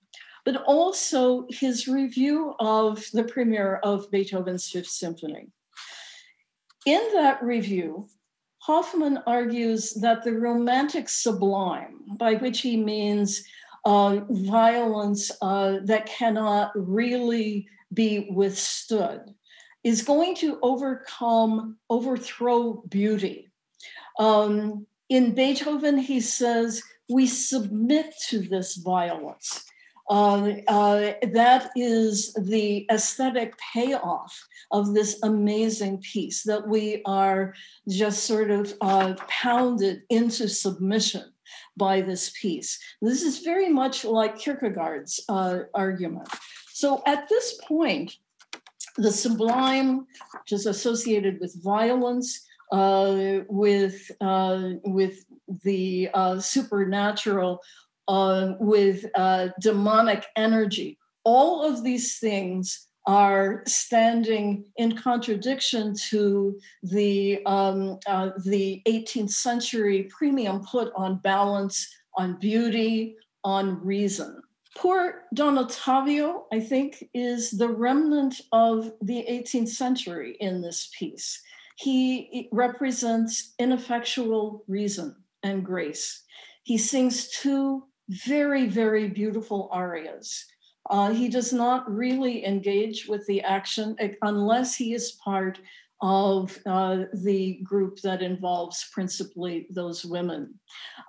but 0.46 0.64
also 0.64 1.46
his 1.50 1.88
review 1.88 2.56
of 2.60 3.04
the 3.14 3.24
premiere 3.24 3.76
of 3.84 4.10
Beethoven's 4.12 4.70
Fifth 4.70 4.88
Symphony. 4.88 5.50
In 6.86 7.02
that 7.14 7.42
review, 7.44 8.08
Hoffmann 8.66 9.20
argues 9.28 9.94
that 9.96 10.24
the 10.24 10.32
romantic 10.32 11.10
sublime, 11.10 12.00
by 12.18 12.36
which 12.36 12.62
he 12.62 12.78
means 12.78 13.44
uh, 13.84 14.22
violence 14.30 15.32
uh, 15.42 15.80
that 15.84 16.06
cannot 16.06 16.72
really 16.74 17.68
be 17.94 18.30
withstood, 18.32 19.20
is 19.84 20.02
going 20.02 20.36
to 20.36 20.60
overcome, 20.62 21.78
overthrow 21.90 22.82
beauty. 22.88 23.52
Um, 24.18 24.88
in 25.10 25.36
Beethoven, 25.36 25.98
he 25.98 26.22
says, 26.22 26.82
we 27.10 27.28
submit 27.28 28.14
to 28.30 28.40
this 28.40 28.78
violence. 28.78 29.66
Uh, 30.10 30.56
uh, 30.68 31.14
that 31.32 31.70
is 31.76 32.34
the 32.34 32.86
aesthetic 32.92 33.54
payoff 33.74 34.38
of 34.72 34.94
this 34.94 35.20
amazing 35.24 35.98
piece 36.00 36.44
that 36.44 36.68
we 36.68 37.02
are 37.06 37.54
just 37.88 38.26
sort 38.26 38.52
of 38.52 38.74
uh, 38.82 39.14
pounded 39.28 40.02
into 40.10 40.48
submission 40.50 41.32
by 41.78 42.02
this 42.02 42.32
piece. 42.42 42.80
This 43.02 43.24
is 43.24 43.40
very 43.40 43.70
much 43.70 44.04
like 44.04 44.38
Kierkegaard's 44.38 45.24
uh, 45.30 45.60
argument. 45.74 46.28
So 46.74 47.02
at 47.06 47.30
this 47.30 47.60
point, 47.68 48.18
the 48.98 49.12
sublime, 49.12 50.06
which 50.42 50.52
is 50.52 50.66
associated 50.66 51.40
with 51.40 51.64
violence, 51.64 52.46
uh, 52.72 53.42
with 53.48 54.12
uh, 54.22 54.72
with 54.84 55.26
the 55.64 56.10
uh, 56.14 56.40
supernatural, 56.40 57.60
uh, 58.08 58.54
with 58.60 59.06
uh, 59.16 59.50
demonic 59.60 60.26
energy. 60.36 60.98
All 61.24 61.64
of 61.64 61.84
these 61.84 62.20
things 62.20 62.88
are 63.06 63.64
standing 63.68 64.66
in 64.78 64.96
contradiction 64.96 65.94
to 66.10 66.58
the 66.84 67.44
um, 67.46 68.00
uh, 68.08 68.30
the 68.46 68.82
18th 68.88 69.32
century 69.32 70.04
premium 70.04 70.64
put 70.64 70.92
on 70.96 71.18
balance, 71.18 71.94
on 72.18 72.40
beauty, 72.40 73.16
on 73.44 73.84
reason. 73.84 74.42
Poor 74.76 75.26
Don 75.34 75.58
Ottavio, 75.58 76.44
I 76.52 76.60
think, 76.60 77.10
is 77.14 77.52
the 77.52 77.70
remnant 77.70 78.42
of 78.52 78.92
the 79.02 79.26
18th 79.30 79.70
century 79.70 80.36
in 80.40 80.62
this 80.62 80.90
piece. 80.98 81.42
He 81.76 82.50
represents 82.52 83.54
ineffectual 83.60 84.64
reason 84.68 85.16
and 85.44 85.64
grace. 85.64 86.24
He 86.64 86.78
sings 86.78 87.30
two 87.30 87.84
very, 88.10 88.68
very 88.68 89.08
beautiful 89.08 89.70
arias. 89.72 90.46
Uh, 90.90 91.12
he 91.12 91.30
does 91.30 91.54
not 91.54 91.90
really 91.90 92.46
engage 92.46 93.08
with 93.08 93.26
the 93.28 93.42
action 93.42 93.96
unless 94.22 94.76
he 94.76 94.94
is 94.94 95.18
part 95.24 95.60
of 96.02 96.58
uh, 96.66 97.04
the 97.24 97.60
group 97.64 98.02
that 98.02 98.22
involves 98.22 98.86
principally 98.92 99.68
those 99.70 100.04
women. 100.04 100.54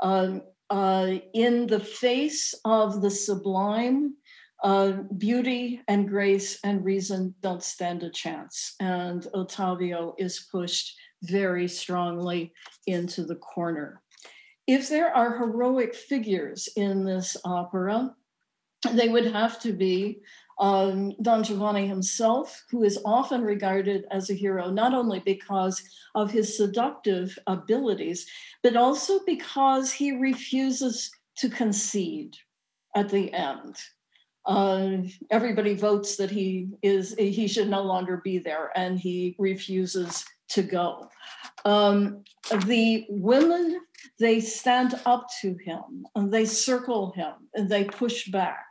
Um, 0.02 0.42
uh, 0.70 1.18
in 1.34 1.66
the 1.66 1.80
face 1.80 2.54
of 2.64 3.02
the 3.02 3.10
sublime, 3.10 4.14
uh, 4.62 4.92
beauty 5.18 5.82
and 5.88 6.08
grace 6.08 6.58
and 6.64 6.84
reason 6.84 7.34
don't 7.42 7.62
stand 7.62 8.02
a 8.02 8.10
chance. 8.10 8.76
And 8.80 9.26
Ottavio 9.34 10.14
is 10.16 10.46
pushed 10.50 10.96
very 11.22 11.68
strongly 11.68 12.52
into 12.86 13.24
the 13.24 13.36
corner. 13.36 14.00
If 14.66 14.88
there 14.88 15.14
are 15.14 15.38
heroic 15.38 15.94
figures 15.94 16.68
in 16.76 17.04
this 17.04 17.36
opera, 17.44 18.14
they 18.92 19.08
would 19.08 19.26
have 19.26 19.60
to 19.60 19.72
be 19.72 20.20
um, 20.58 21.14
Don 21.20 21.42
Giovanni 21.42 21.86
himself, 21.86 22.64
who 22.70 22.84
is 22.84 23.00
often 23.04 23.42
regarded 23.42 24.04
as 24.10 24.30
a 24.30 24.34
hero, 24.34 24.70
not 24.70 24.94
only 24.94 25.20
because 25.20 25.82
of 26.14 26.30
his 26.30 26.56
seductive 26.56 27.36
abilities, 27.46 28.26
but 28.62 28.76
also 28.76 29.20
because 29.26 29.92
he 29.92 30.12
refuses 30.12 31.10
to 31.38 31.48
concede 31.48 32.36
at 32.94 33.08
the 33.08 33.32
end. 33.32 33.76
Uh, 34.46 34.98
everybody 35.30 35.74
votes 35.74 36.16
that 36.16 36.30
he 36.30 36.68
is 36.82 37.14
he 37.18 37.48
should 37.48 37.68
no 37.68 37.82
longer 37.82 38.18
be 38.18 38.38
there, 38.38 38.70
and 38.76 38.98
he 38.98 39.34
refuses 39.38 40.24
to 40.48 40.62
go. 40.62 41.08
Um, 41.64 42.24
the 42.66 43.06
women 43.08 43.80
they 44.18 44.40
stand 44.40 45.00
up 45.06 45.26
to 45.40 45.56
him 45.64 46.06
and 46.14 46.32
they 46.32 46.44
circle 46.44 47.12
him 47.12 47.32
and 47.54 47.68
they 47.68 47.84
push 47.84 48.28
back. 48.28 48.66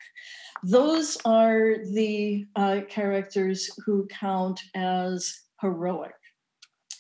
Those 0.63 1.17
are 1.25 1.77
the 1.93 2.45
uh, 2.55 2.81
characters 2.89 3.69
who 3.85 4.07
count 4.07 4.61
as 4.75 5.41
heroic. 5.59 6.13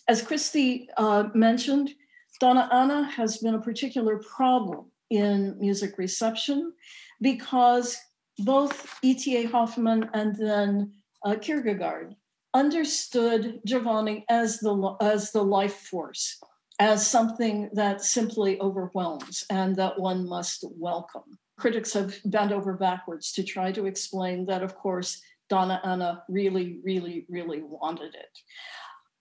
As 0.09 0.21
Christy 0.21 0.89
uh, 0.97 1.25
mentioned, 1.33 1.91
Donna 2.41 2.67
Anna 2.71 3.03
has 3.05 3.37
been 3.37 3.55
a 3.55 3.61
particular 3.61 4.17
problem 4.17 4.91
in 5.09 5.57
music 5.59 5.97
reception 5.97 6.73
because 7.21 7.97
both 8.39 8.97
E.T.A. 9.01 9.45
Hoffmann 9.45 10.09
and 10.13 10.35
then 10.35 10.91
uh, 11.23 11.35
Kierkegaard 11.35 12.15
understood 12.53 13.61
Giovanni 13.65 14.25
as 14.29 14.59
the, 14.59 14.95
as 15.01 15.31
the 15.31 15.43
life 15.43 15.75
force, 15.75 16.39
as 16.79 17.05
something 17.05 17.69
that 17.73 18.01
simply 18.01 18.59
overwhelms 18.59 19.43
and 19.49 19.75
that 19.75 19.99
one 19.99 20.27
must 20.27 20.65
welcome. 20.77 21.37
Critics 21.57 21.93
have 21.93 22.15
bent 22.25 22.51
over 22.51 22.73
backwards 22.73 23.31
to 23.33 23.43
try 23.43 23.71
to 23.71 23.85
explain 23.85 24.45
that, 24.47 24.63
of 24.63 24.75
course, 24.75 25.21
Donna 25.49 25.79
Anna 25.83 26.23
really, 26.29 26.79
really, 26.83 27.25
really 27.29 27.61
wanted 27.61 28.15
it. 28.15 28.39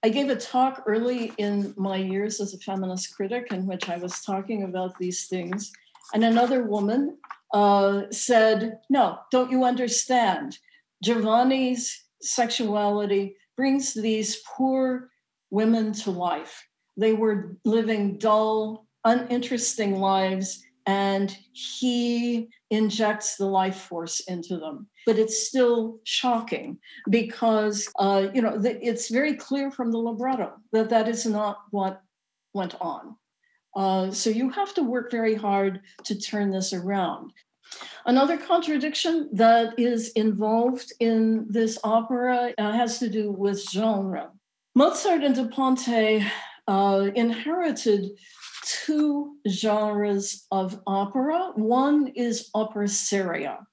I 0.03 0.09
gave 0.09 0.31
a 0.31 0.37
talk 0.37 0.83
early 0.87 1.33
in 1.39 1.75
my 1.77 1.97
years 1.97 2.41
as 2.41 2.55
a 2.55 2.59
feminist 2.59 3.15
critic 3.15 3.53
in 3.53 3.67
which 3.67 3.89
I 3.89 3.99
was 3.99 4.21
talking 4.23 4.65
about 4.65 4.99
these 4.99 5.27
things. 5.27 5.71
And 6.13 6.25
another 6.25 6.65
woman 6.65 7.19
uh, 7.55 8.03
said, 8.11 8.79
No, 8.91 9.19
don't 9.31 9.51
you 9.51 9.65
understand? 9.65 10.59
Giovanni's 11.03 12.03
sexuality 12.23 13.37
brings 13.57 13.95
these 13.95 14.41
poor 14.57 15.11
women 15.51 15.93
to 15.93 16.11
life. 16.11 16.67
They 16.97 17.13
were 17.13 17.57
living 17.65 18.19
dull, 18.19 18.87
uninteresting 19.05 20.01
lives, 20.01 20.63
and 20.87 21.37
he 21.53 22.49
injects 22.71 23.37
the 23.37 23.47
life 23.47 23.77
force 23.77 24.21
into 24.21 24.57
them. 24.59 24.89
But 25.07 25.19
it's 25.19 25.47
still 25.47 26.01
shocking 26.05 26.79
because, 27.11 27.89
uh, 27.99 28.29
you 28.35 28.43
know, 28.43 28.61
it's 28.65 29.09
very 29.09 29.35
clear 29.35 29.71
from 29.71 29.93
the 29.93 29.99
libretto 29.99 30.53
that 30.73 30.91
that 30.91 31.09
is 31.09 31.27
not 31.27 31.59
what 31.71 32.03
went 32.55 32.75
on. 32.81 33.17
Uh, 33.75 34.11
so 34.11 34.31
you 34.31 34.51
have 34.51 34.75
to 34.75 34.83
work 34.83 35.11
very 35.11 35.35
hard 35.35 35.81
to 36.05 36.19
turn 36.19 36.51
this 36.51 36.73
around. 36.73 37.33
Another 38.05 38.37
contradiction 38.37 39.29
that 39.33 39.79
is 39.79 40.11
involved 40.11 40.93
in 40.99 41.47
this 41.49 41.79
opera 41.85 42.53
uh, 42.59 42.73
has 42.73 42.99
to 42.99 43.09
do 43.09 43.31
with 43.31 43.63
genre. 43.71 44.31
Mozart 44.75 45.23
and 45.23 45.35
Da 45.35 45.47
Ponte 45.49 46.23
uh, 46.67 47.11
inherited 47.15 48.11
two 48.65 49.37
genres 49.49 50.47
of 50.51 50.81
opera. 50.87 51.53
One 51.55 52.09
is 52.15 52.51
opera 52.55 52.89
seria, 52.89 53.67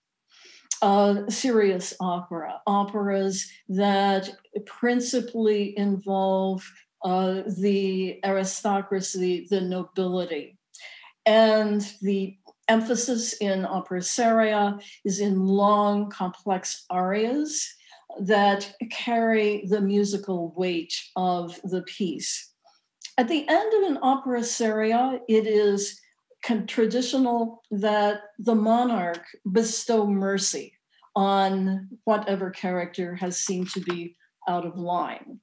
uh, 0.81 1.29
serious 1.29 1.93
opera, 1.99 2.62
operas 2.67 3.49
that 3.69 4.29
principally 4.65 5.77
involve 5.77 6.69
uh, 7.03 7.43
the 7.57 8.19
aristocracy, 8.25 9.47
the 9.49 9.62
nobility. 9.62 10.57
And 11.25 11.81
the 12.01 12.38
emphasis 12.69 13.34
in 13.34 13.65
opera 13.65 14.01
seria 14.01 14.79
is 15.03 15.19
in 15.19 15.45
long, 15.45 16.10
complex 16.10 16.86
arias 16.89 17.67
that 18.21 18.73
carry 18.89 19.65
the 19.67 19.82
musical 19.82 20.53
weight 20.55 20.93
of 21.15 21.60
the 21.63 21.82
piece. 21.84 22.51
At 23.17 23.27
the 23.27 23.45
end 23.47 23.73
of 23.73 23.91
an 23.91 23.99
opera 24.01 24.43
seria, 24.43 25.19
it 25.27 25.45
is 25.45 25.99
traditional 26.67 27.63
that 27.71 28.21
the 28.39 28.55
monarch 28.55 29.25
bestow 29.51 30.08
mercy 30.08 30.73
on 31.15 31.89
whatever 32.05 32.49
character 32.49 33.15
has 33.15 33.38
seemed 33.39 33.69
to 33.71 33.82
be 33.82 34.15
out 34.47 34.65
of 34.65 34.77
line. 34.77 35.39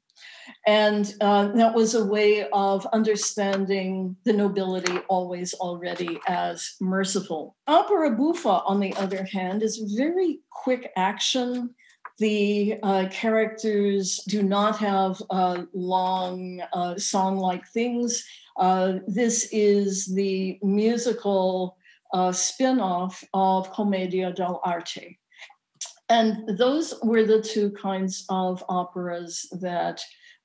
And 0.67 1.13
uh, 1.21 1.49
that 1.53 1.75
was 1.75 1.95
a 1.95 2.05
way 2.05 2.49
of 2.51 2.87
understanding 2.93 4.17
the 4.25 4.33
nobility 4.33 4.99
always 5.09 5.55
already 5.55 6.19
as 6.27 6.75
merciful. 6.81 7.57
Opera 7.67 8.11
buffa, 8.17 8.63
on 8.67 8.81
the 8.81 8.95
other 8.95 9.25
hand, 9.25 9.63
is 9.63 9.95
very 9.97 10.41
quick 10.51 10.91
action. 10.97 11.75
The 12.19 12.79
uh, 12.83 13.09
characters 13.11 14.21
do 14.27 14.43
not 14.43 14.79
have 14.79 15.23
uh, 15.31 15.65
long 15.75 16.63
uh, 16.73 16.97
song 16.97 17.37
like 17.37 17.67
things. 17.69 18.25
Uh, 18.57 18.95
this 19.07 19.49
is 19.53 20.07
the 20.07 20.59
musical 20.63 21.77
uh, 22.13 22.33
spin 22.33 22.81
off 22.81 23.23
of 23.35 23.73
Commedia 23.73 24.33
dell'arte. 24.33 25.19
And 26.09 26.57
those 26.59 26.95
were 27.03 27.25
the 27.25 27.43
two 27.43 27.71
kinds 27.73 28.25
of 28.29 28.65
operas 28.69 29.49
that 29.61 30.01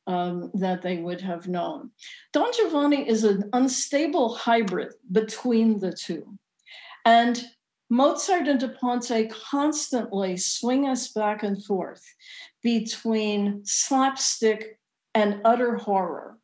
um, 0.07 0.49
that 0.55 0.81
they 0.81 0.97
would 0.97 1.21
have 1.21 1.47
known. 1.47 1.91
Don 2.33 2.51
Giovanni 2.53 3.07
is 3.07 3.23
an 3.23 3.49
unstable 3.53 4.33
hybrid 4.33 4.93
between 5.11 5.79
the 5.79 5.93
two. 5.93 6.37
And 7.05 7.43
Mozart 7.89 8.47
and 8.47 8.59
Da 8.59 8.69
Ponte 8.69 9.29
constantly 9.29 10.37
swing 10.37 10.87
us 10.87 11.09
back 11.09 11.43
and 11.43 11.63
forth 11.63 12.03
between 12.63 13.61
slapstick 13.65 14.79
and 15.13 15.41
utter 15.43 15.75
horror. 15.75 16.37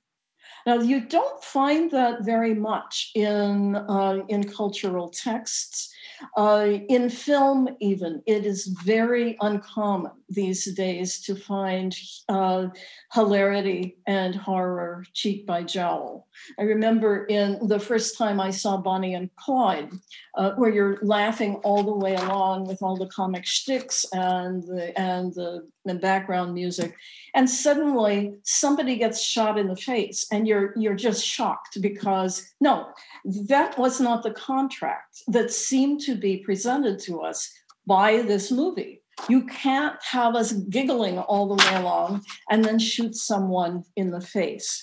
Now, 0.65 0.79
you 0.79 0.99
don't 0.99 1.41
find 1.41 1.89
that 1.91 2.25
very 2.25 2.53
much 2.53 3.11
in, 3.15 3.77
uh, 3.77 4.19
in 4.27 4.43
cultural 4.43 5.09
texts. 5.09 5.93
Uh, 6.35 6.79
in 6.89 7.09
film, 7.09 7.69
even, 7.79 8.21
it 8.25 8.45
is 8.45 8.67
very 8.67 9.37
uncommon 9.41 10.11
these 10.29 10.73
days 10.73 11.21
to 11.21 11.35
find 11.35 11.95
uh, 12.27 12.67
hilarity 13.13 13.97
and 14.05 14.35
horror 14.35 15.05
cheek 15.13 15.45
by 15.45 15.63
jowl. 15.63 16.27
I 16.59 16.63
remember 16.63 17.25
in 17.25 17.67
the 17.67 17.79
first 17.79 18.17
time 18.17 18.39
I 18.39 18.51
saw 18.51 18.77
Bonnie 18.77 19.13
and 19.13 19.29
Clyde, 19.37 19.91
uh, 20.35 20.51
where 20.51 20.71
you're 20.71 20.99
laughing 21.01 21.55
all 21.63 21.83
the 21.83 21.95
way 21.95 22.15
along 22.15 22.67
with 22.67 22.81
all 22.81 22.97
the 22.97 23.07
comic 23.07 23.45
shticks 23.45 24.05
and 24.11 24.63
the, 24.63 24.97
and 24.99 25.33
the, 25.33 25.67
the 25.85 25.95
background 25.95 26.53
music, 26.53 26.95
and 27.33 27.49
suddenly 27.49 28.33
somebody 28.43 28.97
gets 28.97 29.21
shot 29.23 29.57
in 29.57 29.67
the 29.67 29.75
face, 29.75 30.27
and 30.31 30.47
you're 30.47 30.73
you're 30.75 30.95
just 30.95 31.25
shocked 31.25 31.81
because 31.81 32.53
no, 32.59 32.87
that 33.25 33.77
was 33.77 34.01
not 34.01 34.23
the 34.23 34.31
contract 34.31 35.23
that 35.27 35.51
seemed 35.51 36.01
to 36.01 36.15
be 36.15 36.37
presented 36.37 36.99
to 36.99 37.21
us 37.21 37.51
by 37.85 38.21
this 38.21 38.51
movie. 38.51 38.96
You 39.29 39.45
can't 39.45 39.95
have 40.11 40.35
us 40.35 40.53
giggling 40.53 41.19
all 41.19 41.47
the 41.47 41.63
way 41.63 41.75
along 41.75 42.23
and 42.49 42.63
then 42.63 42.79
shoot 42.79 43.15
someone 43.15 43.83
in 43.95 44.11
the 44.11 44.21
face. 44.21 44.81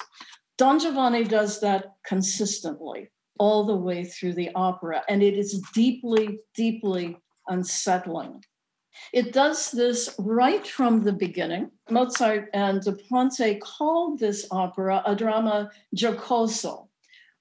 Don 0.59 0.79
Giovanni 0.79 1.25
does 1.25 1.61
that 1.61 1.95
consistently 2.07 3.11
all 3.39 3.65
the 3.65 3.77
way 3.77 4.05
through 4.05 4.35
the 4.35 4.51
opera, 4.55 5.03
and 5.09 5.23
it 5.23 5.35
is 5.35 5.61
deeply, 5.75 6.39
deeply 6.55 7.17
unsettling. 7.49 8.45
It 9.13 9.33
does 9.33 9.73
this 9.73 10.15
right 10.19 10.67
from 10.67 11.03
the 11.03 11.13
beginning. 11.13 11.71
Mozart 11.91 12.49
and 12.55 12.81
Da 12.81 12.93
Ponte 13.09 13.61
called 13.61 14.21
this 14.21 14.47
opera 14.51 15.03
a 15.05 15.17
dramma 15.17 15.71
giocoso, 15.97 16.89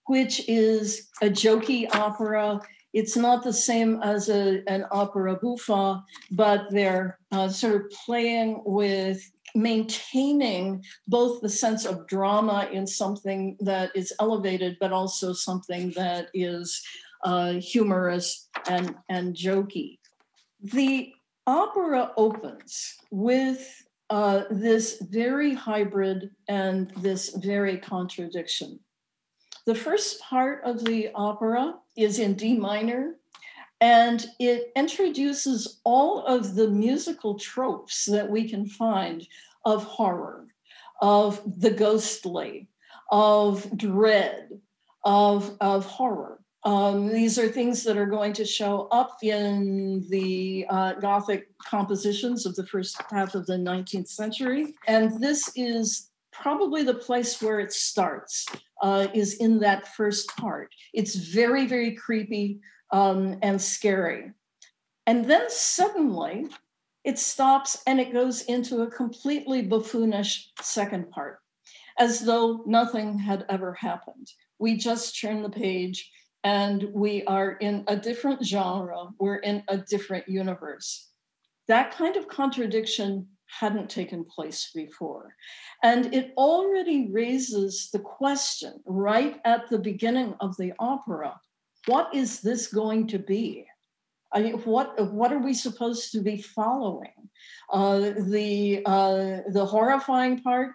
which 0.08 0.48
is 0.50 1.10
a 1.22 1.28
jokey 1.28 1.94
opera. 1.96 2.60
It's 2.94 3.18
not 3.18 3.44
the 3.44 3.54
same 3.54 4.02
as 4.04 4.30
a, 4.30 4.62
an 4.68 4.86
opera 4.92 5.36
buffa, 5.36 6.04
but 6.32 6.68
they're 6.70 7.20
uh, 7.32 7.50
sort 7.50 7.76
of 7.76 7.92
playing 8.06 8.62
with 8.66 9.20
maintaining 9.56 10.84
both 11.08 11.42
the 11.42 11.50
sense 11.50 11.86
of 11.86 12.08
drama 12.08 12.70
in 12.72 12.86
something 12.88 13.58
that 13.62 13.92
is 13.96 14.14
elevated, 14.20 14.78
but 14.80 14.92
also 14.92 15.34
something 15.34 15.92
that 15.96 16.30
is 16.34 16.84
uh, 17.24 17.54
humorous 17.54 18.50
and, 18.70 18.96
and 19.10 19.36
jokey. 19.36 20.00
The 20.62 21.14
opera 21.48 22.12
opens 22.18 22.96
with 23.12 23.84
uh, 24.10 24.44
this 24.50 25.02
very 25.10 25.54
hybrid 25.54 26.30
and 26.48 26.92
this 26.98 27.36
very 27.38 27.78
contradiction. 27.78 28.80
The 29.66 29.76
first 29.76 30.22
part 30.22 30.64
of 30.64 30.84
the 30.84 31.10
opera 31.16 31.76
is 31.96 32.20
in 32.20 32.34
D 32.36 32.58
minor, 32.58 33.16
and 33.82 34.26
it 34.40 34.72
introduces 34.76 35.80
all 35.84 36.26
of 36.26 36.56
the 36.56 36.70
musical 36.70 37.38
tropes 37.38 38.06
that 38.06 38.30
we 38.30 38.50
can 38.50 38.66
find 38.66 39.28
of 39.66 39.84
horror, 39.84 40.48
of 41.02 41.42
the 41.60 41.72
ghostly, 41.72 42.68
of 43.12 43.78
dread, 43.78 44.50
of, 45.04 45.58
of 45.60 45.86
horror. 45.86 46.40
Um, 46.66 47.10
these 47.12 47.38
are 47.38 47.50
things 47.50 47.84
that 47.84 47.98
are 47.98 48.06
going 48.06 48.32
to 48.34 48.46
show 48.46 48.88
up 48.92 49.18
in 49.22 50.06
the 50.10 50.66
uh, 50.70 50.94
Gothic 50.94 51.50
compositions 51.58 52.46
of 52.46 52.56
the 52.56 52.66
first 52.66 53.02
half 53.12 53.36
of 53.36 53.46
the 53.46 53.58
19th 53.58 54.08
century. 54.08 54.74
And 54.88 55.22
this 55.22 55.52
is 55.58 56.10
probably 56.34 56.84
the 56.84 56.94
place 56.94 57.42
where 57.42 57.60
it 57.60 57.72
starts, 57.72 58.46
uh, 58.82 59.08
is 59.14 59.36
in 59.36 59.60
that 59.60 59.88
first 59.88 60.36
part. 60.36 60.74
It's 60.94 61.16
very, 61.16 61.66
very 61.66 61.94
creepy 61.94 62.60
um, 62.92 63.38
and 63.42 63.62
scary. 63.62 64.32
And 65.08 65.26
then 65.26 65.50
suddenly 65.50 66.48
it 67.04 67.20
stops 67.20 67.82
and 67.86 68.00
it 68.00 68.14
goes 68.14 68.44
into 68.44 68.82
a 68.82 68.92
completely 68.92 69.62
buffoonish 69.62 70.52
second 70.62 71.12
part, 71.12 71.40
as 72.00 72.22
though 72.22 72.64
nothing 72.66 73.20
had 73.20 73.46
ever 73.50 73.74
happened. 73.74 74.28
We 74.60 74.78
just 74.78 75.20
turn 75.20 75.44
the 75.44 75.50
page 75.50 76.10
and 76.44 76.90
we 76.94 77.24
are 77.26 77.54
in 77.54 77.84
a 77.88 77.96
different 77.96 78.46
genre, 78.46 79.10
we're 79.20 79.38
in 79.38 79.64
a 79.68 79.78
different 79.78 80.28
universe. 80.28 81.10
That 81.68 81.92
kind 81.92 82.18
of 82.18 82.28
contradiction 82.28 83.28
hadn't 83.60 83.90
taken 83.90 84.26
place 84.26 84.72
before. 84.74 85.36
And 85.84 86.14
it 86.14 86.34
already 86.38 87.12
raises 87.12 87.90
the 87.92 88.00
question 88.00 88.82
right 88.86 89.40
at 89.46 89.70
the 89.70 89.80
beginning 89.80 90.36
of 90.40 90.58
the 90.58 90.74
opera 90.80 91.40
what 91.86 92.16
is 92.16 92.40
this 92.40 92.68
going 92.68 93.08
to 93.08 93.20
be? 93.20 93.66
I 94.32 94.42
mean, 94.42 94.54
what 94.60 95.12
what 95.14 95.34
are 95.34 95.44
we 95.44 95.54
supposed 95.54 96.14
to 96.14 96.22
be 96.22 96.42
following? 96.42 97.30
Uh, 97.70 98.14
the 98.18 98.82
uh, 98.86 99.42
the 99.52 99.66
horrifying 99.66 100.42
part, 100.42 100.72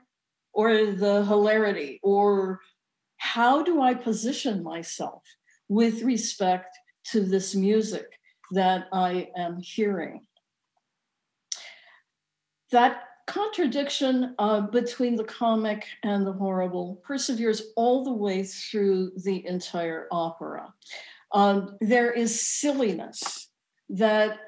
or 0.53 0.93
the 0.93 1.25
hilarity, 1.25 1.99
or 2.03 2.61
how 3.17 3.63
do 3.63 3.81
I 3.81 3.95
position 3.95 4.63
myself 4.63 5.23
with 5.69 6.03
respect 6.03 6.77
to 7.13 7.21
this 7.21 7.55
music 7.55 8.07
that 8.53 8.87
I 8.93 9.29
am 9.37 9.59
hearing. 9.61 10.27
That 12.71 13.05
contradiction 13.27 14.35
uh, 14.39 14.63
between 14.63 15.15
the 15.15 15.25
comic 15.25 15.87
and 16.03 16.27
the 16.27 16.33
horrible 16.33 17.01
perseveres 17.05 17.63
all 17.77 18.03
the 18.03 18.13
way 18.13 18.43
through 18.43 19.13
the 19.25 19.47
entire 19.47 20.09
opera. 20.11 20.73
Um, 21.33 21.77
there 21.81 22.11
is 22.11 22.41
silliness 22.41 23.51
that 23.91 24.39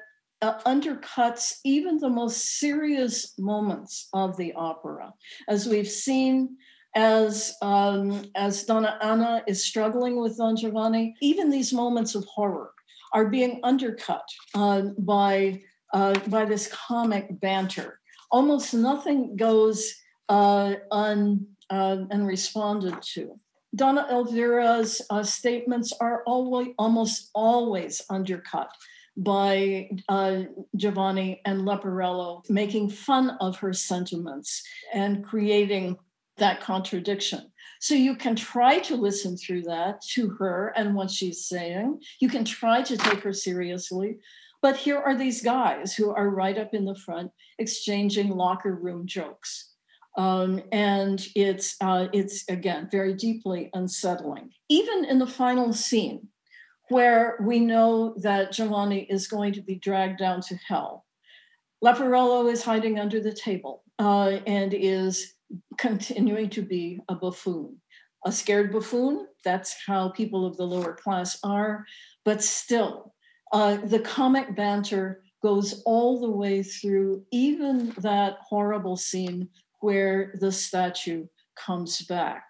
uh, 0.41 0.59
undercuts 0.63 1.59
even 1.63 1.97
the 1.97 2.09
most 2.09 2.57
serious 2.57 3.37
moments 3.37 4.09
of 4.13 4.35
the 4.37 4.53
opera. 4.53 5.13
As 5.47 5.67
we've 5.67 5.87
seen 5.87 6.57
as 6.95 7.55
um, 7.61 8.25
as 8.35 8.63
Donna 8.63 8.97
Anna 9.01 9.43
is 9.47 9.63
struggling 9.63 10.19
with 10.19 10.37
Don 10.37 10.55
Giovanni, 10.57 11.15
even 11.21 11.49
these 11.49 11.71
moments 11.71 12.15
of 12.15 12.25
horror 12.25 12.71
are 13.13 13.29
being 13.29 13.59
undercut 13.63 14.27
uh, 14.55 14.81
by 14.97 15.61
uh, 15.93 16.15
by 16.27 16.45
this 16.45 16.67
comic 16.67 17.39
banter. 17.39 18.00
Almost 18.31 18.73
nothing 18.73 19.35
goes 19.35 19.95
uh, 20.29 20.75
un, 20.91 21.47
uh, 21.69 21.97
unresponded 22.11 23.01
to. 23.13 23.39
Donna 23.75 24.07
Elvira's 24.11 25.01
uh, 25.09 25.23
statements 25.23 25.93
are 26.01 26.23
always, 26.25 26.69
almost 26.77 27.29
always 27.33 28.01
undercut 28.09 28.69
by 29.17 29.89
uh, 30.09 30.43
Giovanni 30.75 31.41
and 31.45 31.61
Leporello 31.61 32.49
making 32.49 32.89
fun 32.89 33.31
of 33.39 33.57
her 33.57 33.73
sentiments 33.73 34.63
and 34.93 35.23
creating 35.23 35.97
that 36.37 36.61
contradiction. 36.61 37.51
So 37.79 37.95
you 37.95 38.15
can 38.15 38.35
try 38.35 38.79
to 38.79 38.95
listen 38.95 39.37
through 39.37 39.63
that 39.63 40.01
to 40.13 40.29
her 40.39 40.73
and 40.75 40.95
what 40.95 41.09
she's 41.09 41.45
saying. 41.45 42.01
You 42.19 42.29
can 42.29 42.45
try 42.45 42.81
to 42.83 42.97
take 42.97 43.19
her 43.21 43.33
seriously. 43.33 44.19
But 44.61 44.77
here 44.77 44.99
are 44.99 45.17
these 45.17 45.41
guys 45.41 45.95
who 45.95 46.11
are 46.11 46.29
right 46.29 46.57
up 46.57 46.73
in 46.73 46.85
the 46.85 46.95
front 46.95 47.31
exchanging 47.57 48.29
locker 48.29 48.75
room 48.75 49.07
jokes. 49.07 49.69
Um, 50.17 50.61
and 50.71 51.25
it's 51.35 51.75
uh, 51.81 52.07
it's 52.11 52.47
again 52.49 52.89
very 52.91 53.13
deeply 53.13 53.69
unsettling. 53.73 54.51
Even 54.69 55.05
in 55.05 55.19
the 55.19 55.27
final 55.27 55.71
scene, 55.73 56.27
where 56.89 57.37
we 57.41 57.59
know 57.59 58.13
that 58.17 58.51
Giovanni 58.51 59.07
is 59.09 59.27
going 59.27 59.53
to 59.53 59.61
be 59.61 59.75
dragged 59.75 60.19
down 60.19 60.41
to 60.41 60.55
hell, 60.67 61.05
Leporello 61.83 62.51
is 62.51 62.63
hiding 62.63 62.99
under 62.99 63.21
the 63.21 63.33
table 63.33 63.83
uh, 63.99 64.39
and 64.45 64.73
is 64.73 65.33
continuing 65.77 66.49
to 66.49 66.61
be 66.61 66.99
a 67.07 67.15
buffoon. 67.15 67.77
A 68.25 68.31
scared 68.31 68.71
buffoon, 68.71 69.27
that's 69.43 69.75
how 69.87 70.09
people 70.09 70.45
of 70.45 70.57
the 70.57 70.67
lower 70.67 70.93
class 70.93 71.39
are, 71.43 71.85
but 72.23 72.43
still, 72.43 73.15
uh, 73.51 73.77
the 73.77 73.99
comic 73.99 74.55
banter 74.55 75.23
goes 75.41 75.81
all 75.85 76.19
the 76.19 76.29
way 76.29 76.63
through 76.63 77.23
even 77.31 77.93
that 77.97 78.37
horrible 78.41 78.95
scene 78.95 79.49
where 79.79 80.35
the 80.39 80.51
statue 80.51 81.25
comes 81.55 82.01
back. 82.03 82.43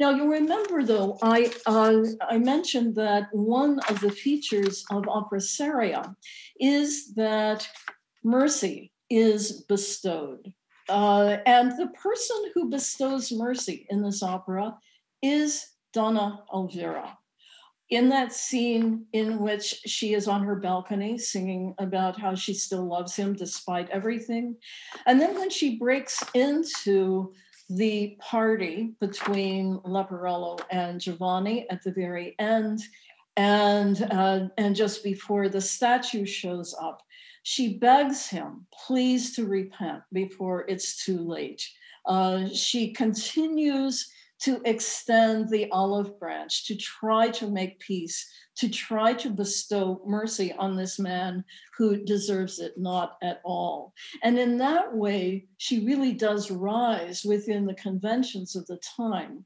Now 0.00 0.10
you 0.10 0.30
remember 0.30 0.84
though, 0.84 1.18
I 1.22 1.52
uh, 1.66 2.02
I 2.28 2.38
mentioned 2.38 2.94
that 2.96 3.28
one 3.32 3.78
of 3.88 4.00
the 4.00 4.10
features 4.10 4.84
of 4.90 5.08
opera 5.08 5.40
seria 5.40 6.14
is 6.60 7.14
that 7.14 7.66
mercy 8.22 8.92
is 9.08 9.62
bestowed. 9.62 10.52
Uh, 10.88 11.38
and 11.46 11.72
the 11.72 11.88
person 11.88 12.36
who 12.54 12.68
bestows 12.68 13.32
mercy 13.32 13.86
in 13.88 14.02
this 14.02 14.22
opera 14.22 14.76
is 15.22 15.66
Donna 15.92 16.42
Elvira. 16.52 17.18
In 17.92 18.08
that 18.08 18.32
scene 18.32 19.04
in 19.12 19.38
which 19.38 19.82
she 19.84 20.14
is 20.14 20.26
on 20.26 20.42
her 20.42 20.56
balcony 20.56 21.18
singing 21.18 21.74
about 21.78 22.18
how 22.18 22.34
she 22.34 22.54
still 22.54 22.86
loves 22.88 23.14
him 23.14 23.34
despite 23.34 23.90
everything. 23.90 24.56
And 25.04 25.20
then 25.20 25.38
when 25.38 25.50
she 25.50 25.76
breaks 25.76 26.24
into 26.32 27.34
the 27.68 28.16
party 28.18 28.94
between 28.98 29.78
Leporello 29.80 30.58
and 30.70 31.02
Giovanni 31.02 31.68
at 31.68 31.82
the 31.82 31.92
very 31.92 32.34
end, 32.38 32.80
and 33.36 34.02
uh, 34.10 34.48
and 34.56 34.74
just 34.74 35.04
before 35.04 35.50
the 35.50 35.60
statue 35.60 36.24
shows 36.24 36.74
up, 36.80 37.02
she 37.42 37.76
begs 37.76 38.26
him, 38.26 38.66
please 38.86 39.36
to 39.36 39.46
repent 39.46 40.02
before 40.14 40.64
it's 40.66 41.04
too 41.04 41.18
late. 41.18 41.62
Uh, 42.06 42.48
she 42.48 42.92
continues 42.92 44.10
to 44.42 44.60
extend 44.64 45.48
the 45.48 45.70
olive 45.70 46.18
branch, 46.18 46.66
to 46.66 46.74
try 46.74 47.28
to 47.30 47.46
make 47.48 47.78
peace, 47.78 48.28
to 48.56 48.68
try 48.68 49.12
to 49.12 49.30
bestow 49.30 50.02
mercy 50.04 50.52
on 50.58 50.76
this 50.76 50.98
man 50.98 51.44
who 51.78 51.96
deserves 52.04 52.58
it 52.58 52.72
not 52.76 53.16
at 53.22 53.40
all. 53.44 53.94
And 54.22 54.38
in 54.38 54.58
that 54.58 54.94
way, 54.94 55.46
she 55.58 55.84
really 55.86 56.12
does 56.12 56.50
rise 56.50 57.24
within 57.24 57.66
the 57.66 57.74
conventions 57.74 58.56
of 58.56 58.66
the 58.66 58.80
time 58.96 59.44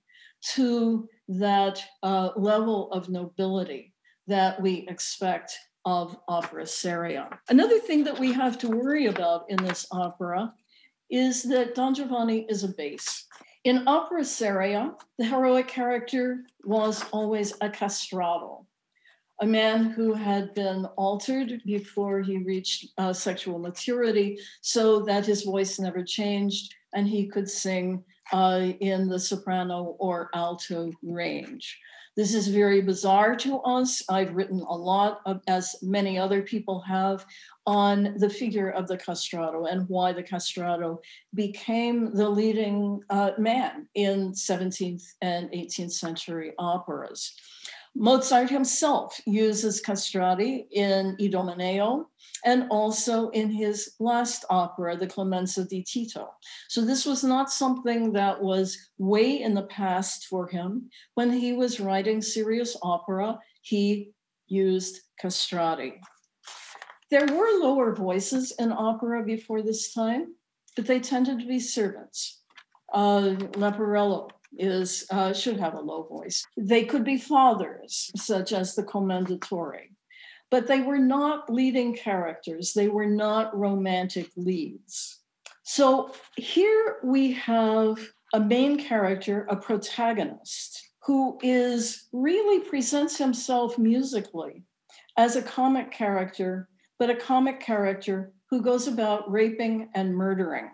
to 0.55 1.09
that 1.29 1.83
uh, 2.03 2.31
level 2.37 2.91
of 2.93 3.09
nobility 3.09 3.93
that 4.27 4.61
we 4.61 4.87
expect 4.89 5.57
of 5.85 6.17
opera 6.27 6.67
seria. 6.67 7.29
Another 7.49 7.79
thing 7.79 8.03
that 8.05 8.19
we 8.19 8.33
have 8.33 8.59
to 8.59 8.69
worry 8.69 9.07
about 9.07 9.45
in 9.49 9.57
this 9.59 9.87
opera 9.93 10.53
is 11.11 11.43
that 11.45 11.75
Don 11.75 11.95
Giovanni 11.95 12.47
is 12.49 12.65
a 12.65 12.69
base. 12.69 13.27
In 13.67 13.83
opera 13.89 14.25
seria, 14.25 14.95
the 15.19 15.25
heroic 15.25 15.67
character 15.67 16.45
was 16.63 17.05
always 17.11 17.53
a 17.55 17.69
castrato, 17.69 18.65
a 19.41 19.47
man 19.47 19.87
who 19.87 20.15
had 20.15 20.55
been 20.55 20.85
altered 20.97 21.61
before 21.67 22.21
he 22.21 22.37
reached 22.39 22.87
uh, 22.97 23.13
sexual 23.13 23.59
maturity 23.59 24.39
so 24.61 25.01
that 25.07 25.27
his 25.27 25.43
voice 25.43 25.81
never 25.81 26.05
changed 26.05 26.77
and 26.95 27.09
he 27.09 27.27
could 27.27 27.51
sing 27.51 28.05
uh, 28.33 28.71
in 28.79 29.09
the 29.09 29.19
soprano 29.19 29.97
or 29.99 30.31
alto 30.33 30.93
range. 31.03 31.77
This 32.17 32.35
is 32.35 32.47
very 32.47 32.81
bizarre 32.81 33.35
to 33.39 33.59
us. 33.63 34.01
I've 34.09 34.37
written 34.37 34.61
a 34.61 34.77
lot, 34.77 35.23
of, 35.27 35.43
as 35.49 35.75
many 35.83 36.21
other 36.21 36.41
people 36.41 36.81
have, 36.83 37.27
on 37.67 38.15
the 38.19 38.31
figure 38.31 38.71
of 38.71 38.87
the 38.87 38.97
castrato 38.97 39.71
and 39.71 39.89
why 39.89 40.13
the 40.13 40.23
castrato 40.23 40.99
became 41.35 42.15
the 42.15 42.29
leading 42.29 43.01
uh, 43.11 43.33
man 43.39 43.89
in 43.95 44.33
17th 44.33 45.03
and 45.21 45.51
18th 45.51 45.93
century 45.93 46.53
operas. 46.59 47.35
Mozart 47.99 48.51
himself 48.51 49.19
uses 49.27 49.81
castrati 49.81 50.67
in 50.71 51.17
Idomeneo 51.19 52.05
and 52.45 52.67
also 52.71 53.31
in 53.31 53.51
his 53.51 53.95
last 53.99 54.45
opera, 54.51 54.97
The 54.97 55.07
Clemenza 55.07 55.65
di 55.65 55.83
Tito. 55.83 56.29
So 56.69 56.83
this 56.83 57.07
was 57.07 57.25
not 57.25 57.51
something 57.51 58.13
that 58.13 58.41
was 58.41 58.77
way 58.99 59.41
in 59.41 59.55
the 59.55 59.63
past 59.63 60.27
for 60.27 60.47
him. 60.47 60.91
When 61.15 61.33
he 61.33 61.55
was 61.55 61.81
writing 61.81 62.21
serious 62.21 62.77
opera, 62.83 63.39
he 63.63 64.11
used 64.47 65.01
castrati. 65.19 65.95
There 67.11 67.27
were 67.27 67.61
lower 67.61 67.95
voices 67.95 68.53
in 68.59 68.73
opera 68.73 69.25
before 69.25 69.63
this 69.63 69.93
time, 69.93 70.35
but 70.75 70.87
they 70.87 71.01
tended 71.01 71.41
to 71.41 71.47
be 71.47 71.61
servants. 71.61 72.43
Uh, 72.93 73.37
Leporello 73.53 74.31
is 74.59 75.07
uh, 75.11 75.33
should 75.33 75.59
have 75.59 75.75
a 75.75 75.81
low 75.81 76.05
voice. 76.05 76.45
They 76.57 76.85
could 76.85 77.05
be 77.05 77.19
fathers, 77.19 78.11
such 78.17 78.53
as 78.53 78.75
the 78.75 78.83
commendatore, 78.83 79.89
but 80.51 80.67
they 80.67 80.81
were 80.81 80.99
not 80.99 81.53
leading 81.53 81.95
characters. 81.95 82.73
They 82.73 82.89
were 82.89 83.07
not 83.07 83.57
romantic 83.57 84.31
leads. 84.37 85.21
So 85.65 86.13
here 86.37 86.97
we 87.03 87.33
have 87.33 87.99
a 88.33 88.41
main 88.41 88.79
character, 88.79 89.47
a 89.49 89.57
protagonist, 89.57 90.91
who 91.05 91.39
is 91.43 92.09
really 92.13 92.61
presents 92.61 93.19
himself 93.19 93.79
musically 93.79 94.63
as 95.17 95.37
a 95.37 95.43
comic 95.43 95.91
character, 95.91 96.69
but 96.99 97.11
a 97.11 97.15
comic 97.15 97.61
character 97.61 98.33
who 98.51 98.63
goes 98.63 98.87
about 98.87 99.31
raping 99.31 99.89
and 99.95 100.15
murdering. 100.15 100.71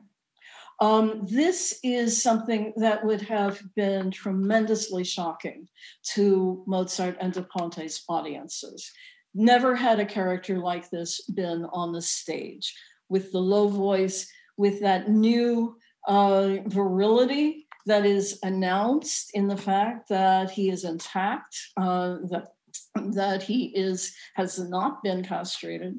Um, 0.80 1.26
this 1.30 1.78
is 1.85 2.20
something 2.22 2.72
that 2.76 3.04
would 3.04 3.22
have 3.22 3.62
been 3.76 4.11
tremendously 4.11 5.04
shocking 5.04 5.68
to 6.14 6.64
Mozart 6.66 7.16
and 7.20 7.32
Da 7.32 7.42
Ponte's 7.42 8.02
audiences. 8.08 8.90
Never 9.35 9.76
had 9.76 10.00
a 10.00 10.06
character 10.06 10.58
like 10.58 10.90
this 10.90 11.20
been 11.22 11.66
on 11.72 11.92
the 11.92 12.02
stage 12.02 12.74
with 13.08 13.30
the 13.30 13.38
low 13.38 13.68
voice, 13.68 14.26
with 14.56 14.80
that 14.80 15.08
new 15.08 15.76
uh, 16.08 16.56
virility 16.66 17.68
that 17.87 18.04
is 18.04 18.38
announced 18.42 19.30
in 19.35 19.48
the 19.48 19.56
fact 19.56 20.08
that 20.08 20.50
he 20.50 20.68
is 20.68 20.85
intact, 20.85 21.56
uh, 21.76 22.16
that 22.30 22.48
that 22.94 23.42
he 23.42 23.66
is 23.66 24.14
has 24.35 24.58
not 24.58 25.02
been 25.02 25.24
castrated. 25.24 25.98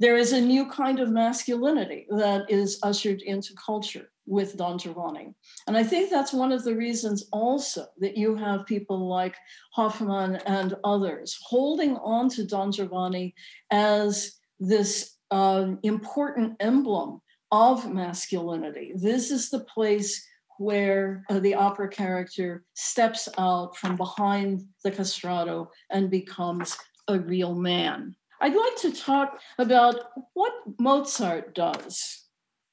There 0.00 0.16
is 0.16 0.32
a 0.32 0.40
new 0.40 0.68
kind 0.68 0.98
of 0.98 1.10
masculinity 1.10 2.06
that 2.10 2.46
is 2.48 2.80
ushered 2.82 3.22
into 3.22 3.54
culture 3.54 4.10
with 4.26 4.56
Don 4.56 4.78
Giovanni. 4.78 5.34
And 5.66 5.76
I 5.76 5.84
think 5.84 6.10
that's 6.10 6.32
one 6.32 6.50
of 6.50 6.64
the 6.64 6.74
reasons 6.74 7.28
also 7.32 7.86
that 7.98 8.16
you 8.16 8.34
have 8.36 8.66
people 8.66 9.08
like 9.08 9.36
Hoffmann 9.72 10.36
and 10.46 10.74
others 10.82 11.38
holding 11.42 11.96
on 11.96 12.28
to 12.30 12.46
Don 12.46 12.72
Giovanni 12.72 13.34
as 13.70 14.38
this 14.58 15.16
uh, 15.30 15.72
important 15.82 16.56
emblem 16.60 17.20
of 17.52 17.92
masculinity. 17.92 18.92
This 18.96 19.30
is 19.30 19.50
the 19.50 19.60
place 19.60 20.26
where 20.58 21.24
uh, 21.30 21.38
the 21.40 21.54
opera 21.54 21.88
character 21.88 22.64
steps 22.74 23.28
out 23.38 23.76
from 23.76 23.96
behind 23.96 24.62
the 24.82 24.90
castrato 24.90 25.68
and 25.90 26.10
becomes 26.10 26.76
a 27.08 27.18
real 27.18 27.54
man. 27.54 28.14
I'd 28.40 28.54
like 28.54 28.76
to 28.78 28.92
talk 28.92 29.40
about 29.58 29.96
what 30.34 30.52
Mozart 30.78 31.54
does 31.54 32.24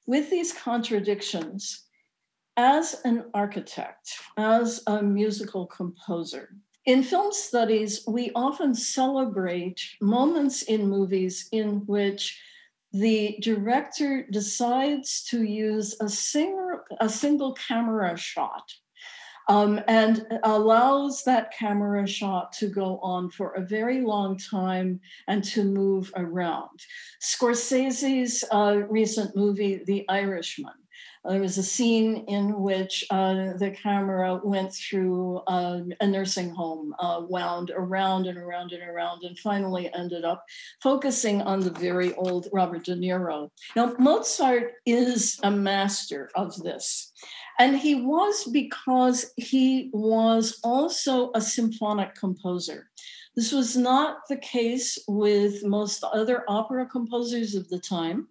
with 0.07 0.29
these 0.29 0.53
contradictions 0.53 1.85
as 2.57 3.01
an 3.05 3.25
architect, 3.33 4.11
as 4.37 4.83
a 4.87 5.01
musical 5.01 5.65
composer. 5.67 6.49
In 6.85 7.03
film 7.03 7.31
studies, 7.31 8.03
we 8.07 8.31
often 8.33 8.73
celebrate 8.73 9.79
moments 10.01 10.63
in 10.63 10.89
movies 10.89 11.47
in 11.51 11.85
which 11.85 12.39
the 12.93 13.37
director 13.41 14.27
decides 14.31 15.23
to 15.29 15.43
use 15.43 15.95
a, 16.01 16.09
single, 16.09 16.81
a 16.99 17.09
single 17.09 17.53
camera 17.53 18.17
shot 18.17 18.63
um, 19.47 19.81
and 19.87 20.25
allows 20.43 21.23
that 21.23 21.53
camera 21.57 22.07
shot 22.07 22.53
to 22.53 22.67
go 22.67 22.99
on 22.99 23.29
for 23.29 23.53
a 23.53 23.61
very 23.61 24.01
long 24.01 24.37
time 24.37 24.99
and 25.27 25.43
to 25.43 25.63
move 25.63 26.11
around. 26.15 26.79
Scorsese's 27.21 28.43
uh, 28.51 28.81
recent 28.89 29.35
movie, 29.35 29.81
The 29.85 30.05
Irishman, 30.07 30.73
there 31.29 31.41
was 31.41 31.57
a 31.57 31.63
scene 31.63 32.25
in 32.27 32.61
which 32.61 33.05
uh, 33.11 33.53
the 33.57 33.71
camera 33.71 34.39
went 34.43 34.73
through 34.73 35.37
uh, 35.47 35.81
a 35.99 36.07
nursing 36.07 36.49
home, 36.49 36.95
uh, 36.99 37.21
wound 37.29 37.71
around 37.75 38.25
and 38.25 38.37
around 38.37 38.71
and 38.71 38.81
around, 38.81 39.23
and 39.23 39.37
finally 39.37 39.93
ended 39.93 40.25
up 40.25 40.43
focusing 40.81 41.41
on 41.41 41.59
the 41.59 41.71
very 41.71 42.13
old 42.15 42.47
Robert 42.51 42.85
De 42.85 42.95
Niro. 42.95 43.49
Now, 43.75 43.93
Mozart 43.99 44.73
is 44.85 45.39
a 45.43 45.51
master 45.51 46.29
of 46.35 46.55
this. 46.57 47.11
And 47.59 47.77
he 47.77 47.93
was 47.93 48.45
because 48.45 49.31
he 49.37 49.91
was 49.93 50.59
also 50.63 51.31
a 51.35 51.41
symphonic 51.41 52.15
composer. 52.15 52.89
This 53.35 53.51
was 53.51 53.77
not 53.77 54.27
the 54.27 54.37
case 54.37 54.97
with 55.07 55.63
most 55.63 56.03
other 56.03 56.43
opera 56.47 56.87
composers 56.87 57.53
of 57.53 57.69
the 57.69 57.79
time. 57.79 58.27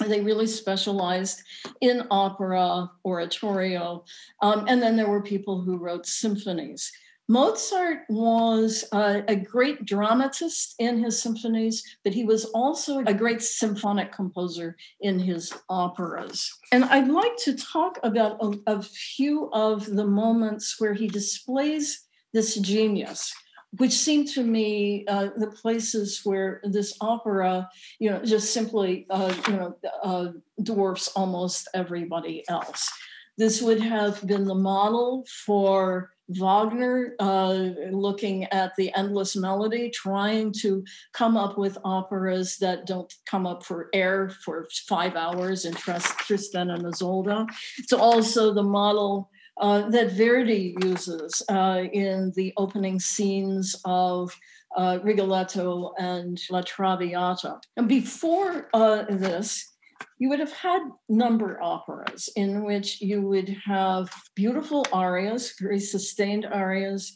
They 0.00 0.20
really 0.20 0.46
specialized 0.46 1.42
in 1.80 2.06
opera, 2.10 2.90
oratorio, 3.04 4.04
um, 4.42 4.66
and 4.68 4.82
then 4.82 4.96
there 4.96 5.08
were 5.08 5.22
people 5.22 5.60
who 5.60 5.76
wrote 5.76 6.06
symphonies. 6.06 6.90
Mozart 7.26 8.00
was 8.10 8.84
a, 8.92 9.22
a, 9.28 9.36
great 9.36 9.86
dramatist 9.86 10.74
in 10.78 11.02
his 11.02 11.22
symphonies, 11.22 11.82
but 12.04 12.12
he 12.12 12.22
was 12.22 12.44
also 12.46 12.98
a 12.98 13.14
great 13.14 13.40
symphonic 13.40 14.12
composer 14.12 14.76
in 15.00 15.18
his 15.18 15.50
operas. 15.70 16.52
And 16.70 16.84
I'd 16.84 17.08
like 17.08 17.34
to 17.38 17.56
talk 17.56 17.98
about 18.02 18.36
a, 18.42 18.74
a 18.76 18.82
few 18.82 19.48
of 19.54 19.86
the 19.86 20.06
moments 20.06 20.78
where 20.78 20.92
he 20.92 21.08
displays 21.08 22.04
this 22.34 22.56
genius 22.56 23.32
which 23.76 23.92
seem 23.92 24.26
to 24.26 24.42
me 24.42 25.04
uh, 25.06 25.28
the 25.36 25.48
places 25.48 26.20
where 26.24 26.60
this 26.64 26.96
opera, 27.00 27.68
you 27.98 28.10
know, 28.10 28.22
just 28.24 28.52
simply, 28.52 29.06
uh, 29.10 29.34
you 29.48 29.54
know, 29.54 29.76
uh, 30.02 30.28
dwarfs 30.62 31.08
almost 31.08 31.68
everybody 31.74 32.44
else. 32.48 32.90
This 33.36 33.60
would 33.60 33.80
have 33.80 34.24
been 34.26 34.44
the 34.44 34.54
model 34.54 35.26
for 35.44 36.10
Wagner 36.28 37.14
uh, 37.18 37.52
looking 37.90 38.44
at 38.44 38.74
the 38.76 38.94
endless 38.94 39.36
melody, 39.36 39.90
trying 39.90 40.52
to 40.60 40.84
come 41.12 41.36
up 41.36 41.58
with 41.58 41.76
operas 41.84 42.56
that 42.58 42.86
don't 42.86 43.12
come 43.26 43.46
up 43.46 43.64
for 43.64 43.88
air 43.92 44.30
for 44.44 44.66
five 44.88 45.16
hours 45.16 45.64
in 45.64 45.74
Tristan 45.74 46.70
and 46.70 46.86
Isolde. 46.86 47.50
It's 47.78 47.92
also 47.92 48.54
the 48.54 48.62
model 48.62 49.30
uh, 49.58 49.88
that 49.90 50.12
Verdi 50.12 50.76
uses 50.82 51.42
uh, 51.48 51.82
in 51.92 52.32
the 52.36 52.52
opening 52.56 52.98
scenes 52.98 53.76
of 53.84 54.36
uh, 54.76 54.98
Rigoletto 55.02 55.92
and 55.98 56.40
La 56.50 56.62
Traviata. 56.62 57.60
And 57.76 57.88
before 57.88 58.68
uh, 58.74 59.04
this, 59.08 59.72
you 60.18 60.28
would 60.28 60.40
have 60.40 60.52
had 60.52 60.82
number 61.08 61.60
operas 61.62 62.28
in 62.36 62.64
which 62.64 63.00
you 63.00 63.22
would 63.22 63.56
have 63.64 64.10
beautiful 64.34 64.86
arias, 64.92 65.54
very 65.60 65.80
sustained 65.80 66.46
arias, 66.46 67.12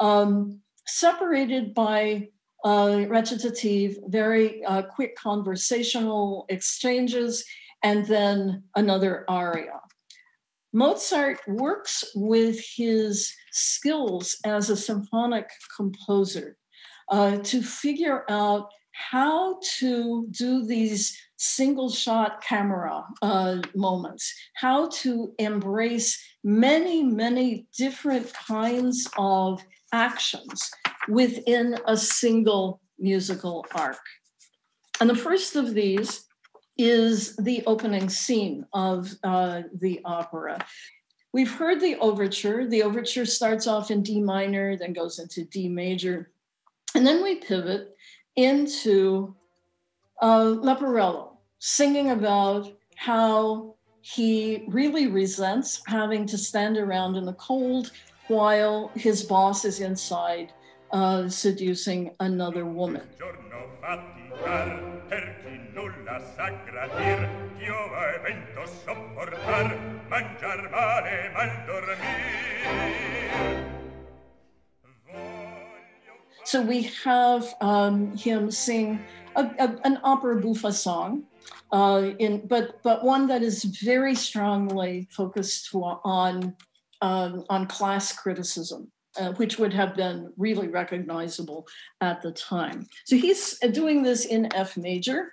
um, 0.00 0.60
separated 0.86 1.74
by 1.74 2.28
uh, 2.64 3.04
recitative, 3.08 3.98
very 4.06 4.64
uh, 4.64 4.82
quick 4.82 5.16
conversational 5.16 6.46
exchanges, 6.48 7.44
and 7.82 8.06
then 8.06 8.62
another 8.76 9.24
aria. 9.28 9.80
Mozart 10.72 11.40
works 11.46 12.04
with 12.14 12.58
his 12.76 13.34
skills 13.50 14.36
as 14.44 14.70
a 14.70 14.76
symphonic 14.76 15.48
composer 15.76 16.56
uh, 17.10 17.36
to 17.38 17.62
figure 17.62 18.24
out 18.30 18.68
how 18.92 19.58
to 19.78 20.26
do 20.30 20.64
these 20.64 21.16
single 21.36 21.90
shot 21.90 22.42
camera 22.42 23.04
uh, 23.20 23.58
moments, 23.74 24.32
how 24.54 24.88
to 24.88 25.32
embrace 25.38 26.22
many, 26.44 27.02
many 27.02 27.66
different 27.76 28.32
kinds 28.32 29.08
of 29.18 29.62
actions 29.92 30.70
within 31.08 31.76
a 31.86 31.96
single 31.96 32.80
musical 32.98 33.66
arc. 33.74 34.00
And 35.00 35.10
the 35.10 35.16
first 35.16 35.56
of 35.56 35.74
these 35.74 36.24
is 36.84 37.36
the 37.36 37.62
opening 37.66 38.08
scene 38.08 38.66
of 38.72 39.14
uh, 39.22 39.62
the 39.80 40.00
opera. 40.04 40.64
We've 41.32 41.52
heard 41.52 41.80
the 41.80 41.96
overture. 41.96 42.66
The 42.66 42.82
overture 42.82 43.24
starts 43.24 43.66
off 43.66 43.90
in 43.90 44.02
D 44.02 44.20
minor, 44.20 44.76
then 44.76 44.92
goes 44.92 45.18
into 45.18 45.44
D 45.44 45.68
major. 45.68 46.30
And 46.94 47.06
then 47.06 47.22
we 47.22 47.36
pivot 47.36 47.96
into 48.36 49.34
uh, 50.20 50.56
Leporello, 50.62 51.36
singing 51.58 52.10
about 52.10 52.70
how 52.96 53.76
he 54.00 54.64
really 54.68 55.06
resents 55.06 55.80
having 55.86 56.26
to 56.26 56.36
stand 56.36 56.76
around 56.76 57.16
in 57.16 57.24
the 57.24 57.32
cold 57.34 57.92
while 58.28 58.90
his 58.94 59.22
boss 59.22 59.64
is 59.64 59.80
inside 59.80 60.52
uh, 60.92 61.28
seducing 61.28 62.14
another 62.20 62.64
woman. 62.64 63.02
Nulla 65.72 66.20
sa 66.36 66.52
gradir 66.68 67.24
piova 67.56 68.20
vento 68.20 68.64
sopportar 68.84 69.72
mangiar 70.12 70.68
male 70.68 71.32
mal 71.32 71.52
dormir. 71.64 72.52
So 76.44 76.60
we 76.60 76.92
have 77.04 77.48
um, 77.62 78.14
him 78.16 78.50
sing 78.50 79.00
a, 79.34 79.48
a, 79.58 79.80
an 79.88 79.98
opera 80.04 80.36
buffa 80.36 80.72
song 80.72 81.24
uh, 81.72 82.10
in, 82.18 82.46
but, 82.46 82.82
but 82.82 83.02
one 83.02 83.26
that 83.28 83.42
is 83.42 83.64
very 83.64 84.14
strongly 84.14 85.08
focused 85.10 85.70
on, 85.72 86.54
um, 87.00 87.44
on 87.48 87.66
class 87.66 88.12
criticism 88.12 88.91
uh, 89.18 89.32
which 89.32 89.58
would 89.58 89.72
have 89.72 89.94
been 89.94 90.32
really 90.36 90.68
recognizable 90.68 91.66
at 92.00 92.22
the 92.22 92.32
time. 92.32 92.86
So 93.04 93.16
he's 93.16 93.58
doing 93.72 94.02
this 94.02 94.24
in 94.24 94.54
F 94.54 94.76
major. 94.76 95.32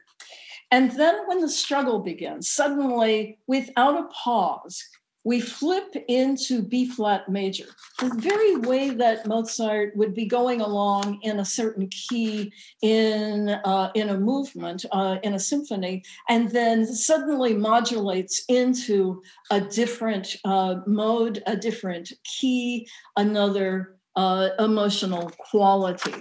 And 0.72 0.92
then 0.92 1.28
when 1.28 1.40
the 1.42 1.50
struggle 1.50 2.00
begins, 2.00 2.50
suddenly, 2.50 3.40
without 3.48 4.00
a 4.00 4.08
pause, 4.08 4.84
we 5.24 5.42
flip 5.42 5.96
into 6.08 6.62
B 6.62 6.88
flat 6.88 7.28
major, 7.30 7.66
the 8.00 8.10
very 8.16 8.56
way 8.56 8.92
that 8.92 9.28
Mozart 9.28 9.96
would 9.96 10.14
be 10.14 10.26
going 10.26 10.62
along 10.62 11.20
in 11.24 11.40
a 11.40 11.46
certain 11.46 11.88
key 11.88 12.54
in, 12.82 13.50
uh, 13.50 13.92
in 13.96 14.10
a 14.10 14.20
movement, 14.20 14.86
uh, 14.92 15.18
in 15.24 15.34
a 15.34 15.40
symphony, 15.40 16.04
and 16.30 16.50
then 16.52 16.86
suddenly 16.86 17.54
modulates 17.54 18.44
into 18.48 19.22
a 19.52 19.60
different 19.60 20.38
uh, 20.46 20.76
mode, 20.88 21.44
a 21.48 21.56
different 21.56 22.14
key, 22.24 22.88
another 23.18 23.96
uh, 24.16 24.50
emotional 24.60 25.32
quality. 25.38 26.14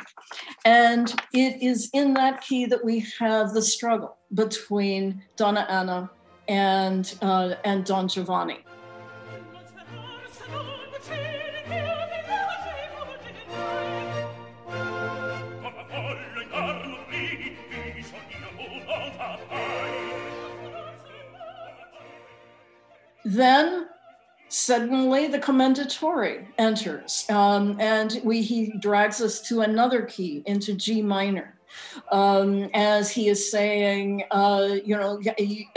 And 0.64 1.14
it 1.32 1.62
is 1.62 1.88
in 1.94 2.14
that 2.14 2.40
key 2.40 2.66
that 2.66 2.84
we 2.84 3.06
have 3.18 3.54
the 3.54 3.62
struggle 3.62 4.16
between 4.34 5.22
Donna 5.36 5.66
Anna 5.68 6.10
and, 6.48 7.14
uh, 7.22 7.54
and 7.64 7.84
Don 7.84 8.08
Giovanni. 8.08 8.58
Then 23.28 23.88
suddenly 24.48 25.26
the 25.28 25.38
Commendatore 25.38 26.46
enters 26.56 27.26
um, 27.28 27.78
and 27.78 28.18
we, 28.24 28.40
he 28.40 28.72
drags 28.78 29.20
us 29.20 29.42
to 29.48 29.60
another 29.60 30.02
key 30.02 30.42
into 30.46 30.72
G 30.72 31.02
minor. 31.02 31.58
Um, 32.10 32.70
as 32.72 33.10
he 33.10 33.28
is 33.28 33.50
saying, 33.50 34.24
uh, 34.30 34.76
you 34.82 34.96
know, 34.96 35.20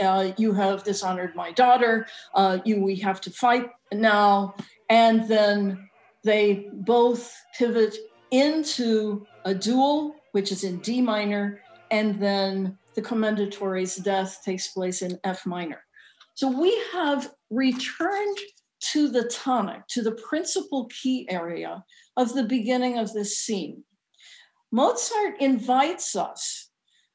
uh, 0.00 0.32
you 0.38 0.54
have 0.54 0.82
dishonored 0.82 1.36
my 1.36 1.52
daughter. 1.52 2.06
Uh, 2.34 2.60
you, 2.64 2.80
we 2.80 2.96
have 2.96 3.20
to 3.20 3.30
fight 3.30 3.68
now. 3.92 4.54
And 4.88 5.28
then 5.28 5.90
they 6.24 6.70
both 6.72 7.36
pivot 7.58 7.94
into 8.30 9.26
a 9.44 9.54
duel, 9.54 10.16
which 10.32 10.50
is 10.50 10.64
in 10.64 10.78
D 10.78 11.02
minor, 11.02 11.60
and 11.90 12.18
then 12.18 12.78
the 12.94 13.02
Commendatore's 13.02 13.96
death 13.96 14.40
takes 14.42 14.68
place 14.68 15.02
in 15.02 15.20
F 15.24 15.44
minor. 15.44 15.84
So 16.34 16.48
we 16.48 16.82
have 16.92 17.30
returned 17.52 18.38
to 18.80 19.08
the 19.08 19.24
tonic, 19.24 19.86
to 19.88 20.02
the 20.02 20.12
principal 20.12 20.86
key 20.86 21.26
area 21.30 21.84
of 22.16 22.34
the 22.34 22.42
beginning 22.42 22.98
of 22.98 23.12
this 23.12 23.38
scene. 23.38 23.84
Mozart 24.72 25.40
invites 25.40 26.16
us 26.16 26.70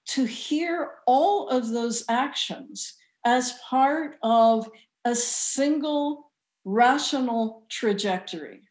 to 0.09 0.25
hear 0.25 0.91
all 1.07 1.49
of 1.49 1.69
those 1.69 2.05
actions 2.07 2.93
as 3.25 3.59
part 3.67 4.15
of 4.23 4.69
a 5.03 5.15
single 5.15 6.31
rational 6.63 7.65
trajectory. 7.69 8.61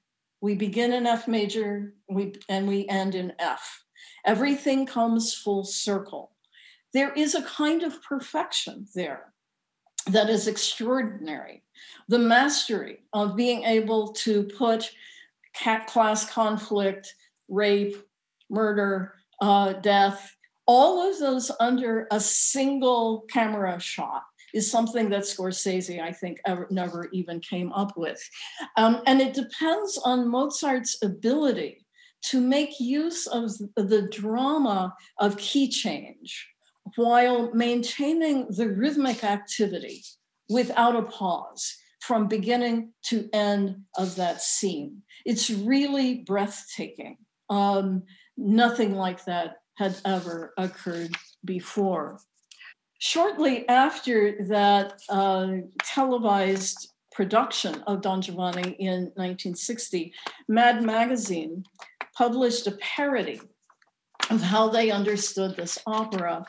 We 0.41 0.55
begin 0.55 0.93
in 0.93 1.07
F 1.07 1.27
major 1.27 1.95
we, 2.09 2.35
and 2.49 2.69
we 2.69 2.87
end 2.89 3.15
in 3.15 3.33
F. 3.39 3.83
Everything 4.25 4.87
comes 4.87 5.35
full 5.35 5.65
circle. 5.65 6.33
There 6.95 7.13
is 7.13 7.35
a 7.35 7.43
kind 7.43 7.83
of 7.83 8.03
perfection 8.03 8.87
there 8.95 9.35
that 10.07 10.31
is 10.31 10.49
extraordinary. 10.49 11.63
The 12.09 12.19
mastery 12.19 13.01
of 13.13 13.37
being 13.37 13.65
able 13.65 14.13
to 14.15 14.45
put 14.45 14.91
class 15.87 16.31
conflict, 16.31 17.15
rape, 17.49 17.97
murder, 18.51 19.15
uh, 19.41 19.75
death, 19.75 20.37
all 20.67 21.09
of 21.09 21.19
those 21.19 21.51
under 21.61 22.07
a 22.11 22.21
single 22.21 23.25
camera 23.31 23.79
shot 23.81 24.23
is 24.55 24.71
something 24.71 25.11
that 25.11 25.23
Scorsese, 25.23 26.01
I 26.01 26.13
think, 26.13 26.41
ever, 26.47 26.67
never 26.71 27.09
even 27.13 27.41
came 27.41 27.73
up 27.73 27.97
with. 27.97 28.21
Um, 28.77 29.03
and 29.07 29.21
it 29.21 29.35
depends 29.35 29.99
on 29.99 30.29
Mozart's 30.29 31.03
ability 31.03 31.85
to 32.23 32.41
make 32.41 32.81
use 32.81 33.27
of 33.27 33.51
the 33.77 34.09
drama 34.11 34.95
of 35.19 35.37
key 35.37 35.69
change 35.69 36.49
while 36.95 37.53
maintaining 37.53 38.47
the 38.51 38.69
rhythmic 38.69 39.25
activity 39.25 40.03
without 40.49 40.95
a 40.95 41.03
pause 41.03 41.77
from 42.01 42.29
beginning 42.29 42.93
to 43.03 43.29
end 43.33 43.83
of 43.97 44.15
that 44.17 44.41
scene. 44.41 45.03
It's 45.25 45.51
really 45.51 46.23
breathtaking. 46.27 47.17
Um, 47.51 48.05
nothing 48.37 48.95
like 48.95 49.25
that 49.25 49.57
had 49.77 49.97
ever 50.05 50.55
occurred 50.57 51.15
before. 51.45 52.21
Shortly 52.99 53.69
after 53.69 54.47
that 54.47 55.01
uh, 55.09 55.49
televised 55.83 56.93
production 57.13 57.83
of 57.87 58.03
Don 58.03 58.23
Giovanni 58.23 58.77
in 58.79 59.13
1960, 59.17 60.13
Mad 60.49 60.83
Magazine 60.83 61.65
published 62.17 62.67
a 62.67 62.73
parody 62.73 63.41
of 64.31 64.41
how 64.41 64.69
they 64.69 64.91
understood 64.91 65.57
this 65.57 65.79
opera. 65.87 66.47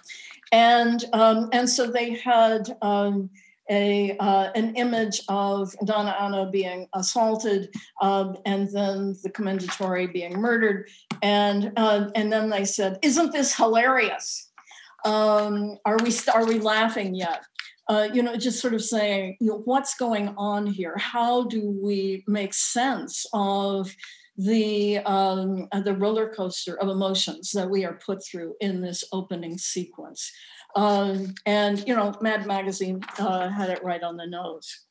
And, 0.52 1.04
um, 1.14 1.50
and 1.52 1.70
so 1.70 1.88
they 1.88 2.16
had 2.16 2.78
um, 2.82 3.30
a 3.70 4.16
uh, 4.18 4.52
an 4.56 4.76
image 4.76 5.22
of 5.28 5.76
Donna 5.86 6.16
Anna 6.20 6.50
being 6.50 6.88
assaulted 6.94 7.74
um, 8.02 8.38
and 8.46 8.70
then 8.72 9.16
the 9.24 9.30
Commendatore 9.30 10.12
being 10.12 10.40
murdered, 10.40 10.90
and 11.22 11.72
uh, 11.76 12.10
and 12.16 12.32
then 12.32 12.50
they 12.50 12.66
said, 12.66 13.00
"Isn't 13.02 13.32
this 13.32 13.56
hilarious? 13.56 14.50
Um, 15.06 15.78
are 15.86 15.98
we 16.04 16.14
are 16.34 16.46
we 16.46 16.60
laughing 16.60 17.14
yet?" 17.16 17.44
Uh, 17.90 18.10
you 18.14 18.22
know, 18.22 18.36
just 18.36 18.60
sort 18.60 18.74
of 18.74 18.84
saying, 18.84 19.38
you 19.40 19.48
know, 19.48 19.62
what's 19.64 19.96
going 19.96 20.34
on 20.38 20.68
here? 20.68 20.98
How 20.98 21.46
do 21.46 21.62
we 21.82 22.24
make 22.28 22.54
sense 22.54 23.26
of 23.32 23.96
the 24.38 25.00
um, 25.00 25.68
the 25.84 25.96
roller 25.96 26.34
coaster 26.34 26.80
of 26.80 26.90
emotions 26.90 27.52
that 27.52 27.70
we 27.70 27.86
are 27.86 28.00
put 28.06 28.24
through 28.24 28.56
in 28.62 28.82
this 28.82 29.04
opening 29.12 29.58
sequence? 29.58 30.32
Um, 30.76 31.34
and, 31.46 31.84
you 31.88 31.96
know, 31.96 32.14
Mad 32.22 32.46
Magazine 32.46 33.02
uh, 33.18 33.50
had 33.50 33.70
it 33.70 33.84
right 33.84 34.04
on 34.04 34.18
the 34.18 34.28
nose. 34.28 34.86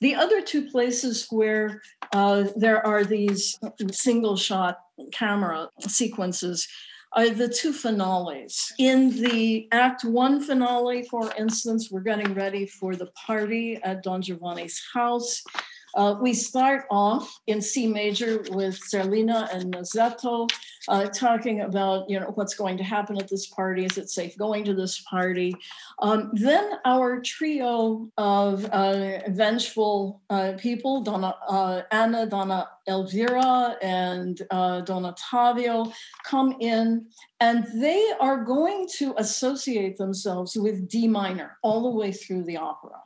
The 0.00 0.14
other 0.14 0.40
two 0.40 0.70
places 0.70 1.26
where 1.30 1.80
uh, 2.12 2.44
there 2.56 2.84
are 2.86 3.04
these 3.04 3.58
single 3.90 4.36
shot 4.36 4.78
camera 5.12 5.70
sequences 5.80 6.68
are 7.14 7.30
the 7.30 7.48
two 7.48 7.72
finales. 7.72 8.72
In 8.78 9.10
the 9.10 9.68
Act 9.72 10.04
One 10.04 10.40
finale, 10.40 11.04
for 11.10 11.32
instance, 11.38 11.90
we're 11.90 12.00
getting 12.00 12.34
ready 12.34 12.66
for 12.66 12.96
the 12.96 13.10
party 13.26 13.78
at 13.82 14.02
Don 14.02 14.22
Giovanni's 14.22 14.82
house. 14.94 15.42
Uh, 15.94 16.16
we 16.20 16.32
start 16.34 16.84
off 16.90 17.40
in 17.46 17.60
C 17.60 17.86
major 17.86 18.44
with 18.50 18.78
Zerlina 18.90 19.52
and 19.54 19.72
Masetto 19.72 20.48
uh, 20.88 21.06
talking 21.06 21.60
about, 21.60 22.08
you 22.08 22.18
know, 22.18 22.32
what's 22.34 22.54
going 22.54 22.76
to 22.78 22.84
happen 22.84 23.18
at 23.18 23.28
this 23.28 23.46
party. 23.46 23.84
Is 23.84 23.98
it 23.98 24.10
safe 24.10 24.36
going 24.36 24.64
to 24.64 24.74
this 24.74 25.00
party? 25.00 25.54
Um, 26.00 26.30
then 26.32 26.72
our 26.84 27.20
trio 27.20 28.10
of 28.16 28.64
uh, 28.66 29.20
vengeful 29.28 30.22
uh, 30.30 30.52
people, 30.58 31.02
Donna 31.02 31.34
uh, 31.48 31.82
Anna, 31.90 32.26
Donna 32.26 32.68
Elvira, 32.88 33.76
and 33.82 34.40
uh, 34.50 34.80
Don 34.80 35.04
Ottavio, 35.04 35.92
come 36.24 36.56
in 36.60 37.06
and 37.40 37.66
they 37.74 38.12
are 38.20 38.44
going 38.44 38.88
to 38.98 39.14
associate 39.18 39.96
themselves 39.96 40.56
with 40.56 40.88
D 40.88 41.08
minor 41.08 41.58
all 41.62 41.82
the 41.82 41.98
way 41.98 42.12
through 42.12 42.44
the 42.44 42.56
opera. 42.56 43.00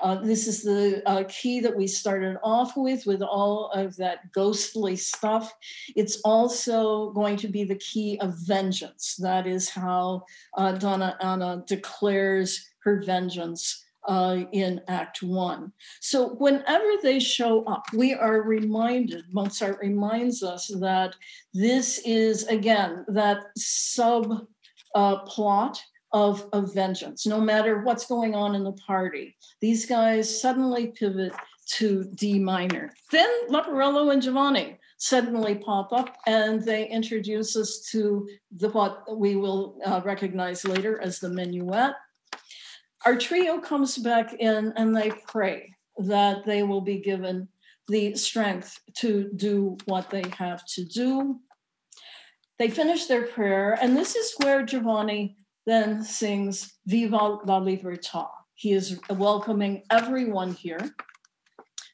Uh, 0.00 0.16
this 0.16 0.46
is 0.46 0.62
the 0.62 1.02
uh, 1.06 1.24
key 1.28 1.60
that 1.60 1.76
we 1.76 1.86
started 1.86 2.36
off 2.42 2.76
with, 2.76 3.06
with 3.06 3.22
all 3.22 3.70
of 3.72 3.96
that 3.96 4.32
ghostly 4.32 4.96
stuff. 4.96 5.52
It's 5.94 6.20
also 6.24 7.10
going 7.10 7.36
to 7.38 7.48
be 7.48 7.64
the 7.64 7.76
key 7.76 8.18
of 8.20 8.34
vengeance. 8.46 9.16
That 9.16 9.46
is 9.46 9.68
how 9.68 10.24
uh, 10.56 10.72
Donna 10.72 11.16
Anna 11.20 11.62
declares 11.66 12.70
her 12.80 13.02
vengeance 13.02 13.84
uh, 14.08 14.44
in 14.52 14.80
Act 14.88 15.22
One. 15.22 15.72
So, 16.00 16.34
whenever 16.36 16.92
they 17.02 17.18
show 17.20 17.64
up, 17.64 17.84
we 17.92 18.14
are 18.14 18.42
reminded, 18.42 19.24
Mozart 19.32 19.78
reminds 19.80 20.42
us 20.42 20.68
that 20.80 21.14
this 21.52 21.98
is, 22.04 22.44
again, 22.44 23.04
that 23.08 23.38
sub 23.56 24.46
uh, 24.94 25.18
plot 25.18 25.80
of, 26.12 26.48
of 26.52 26.74
vengeance, 26.74 27.26
no 27.26 27.40
matter 27.40 27.82
what's 27.82 28.06
going 28.06 28.34
on 28.34 28.54
in 28.54 28.64
the 28.64 28.72
party. 28.72 29.36
These 29.60 29.86
guys 29.86 30.40
suddenly 30.40 30.88
pivot 30.88 31.32
to 31.74 32.04
D 32.14 32.38
minor. 32.38 32.92
Then 33.12 33.30
Leporello 33.48 34.12
and 34.12 34.20
Giovanni 34.20 34.78
suddenly 34.98 35.54
pop 35.54 35.92
up 35.92 36.16
and 36.26 36.62
they 36.62 36.88
introduce 36.88 37.56
us 37.56 37.88
to 37.90 38.28
the 38.56 38.68
what 38.70 39.16
we 39.16 39.36
will 39.36 39.80
uh, 39.84 40.00
recognize 40.04 40.64
later 40.64 41.00
as 41.00 41.20
the 41.20 41.28
minuet. 41.28 41.94
Our 43.06 43.16
trio 43.16 43.60
comes 43.60 43.96
back 43.96 44.34
in 44.34 44.72
and 44.76 44.94
they 44.94 45.10
pray 45.26 45.74
that 45.98 46.44
they 46.44 46.62
will 46.62 46.82
be 46.82 46.98
given 46.98 47.48
the 47.88 48.14
strength 48.14 48.78
to 48.96 49.30
do 49.34 49.76
what 49.86 50.10
they 50.10 50.24
have 50.36 50.64
to 50.74 50.84
do. 50.84 51.40
They 52.58 52.68
finish 52.68 53.06
their 53.06 53.26
prayer, 53.26 53.78
and 53.80 53.96
this 53.96 54.14
is 54.14 54.34
where 54.42 54.64
Giovanni 54.64 55.36
then 55.66 56.02
sings 56.02 56.74
Viva 56.86 57.38
la 57.44 57.60
Libertà. 57.60 58.28
He 58.54 58.72
is 58.72 59.00
welcoming 59.08 59.82
everyone 59.90 60.52
here. 60.52 60.94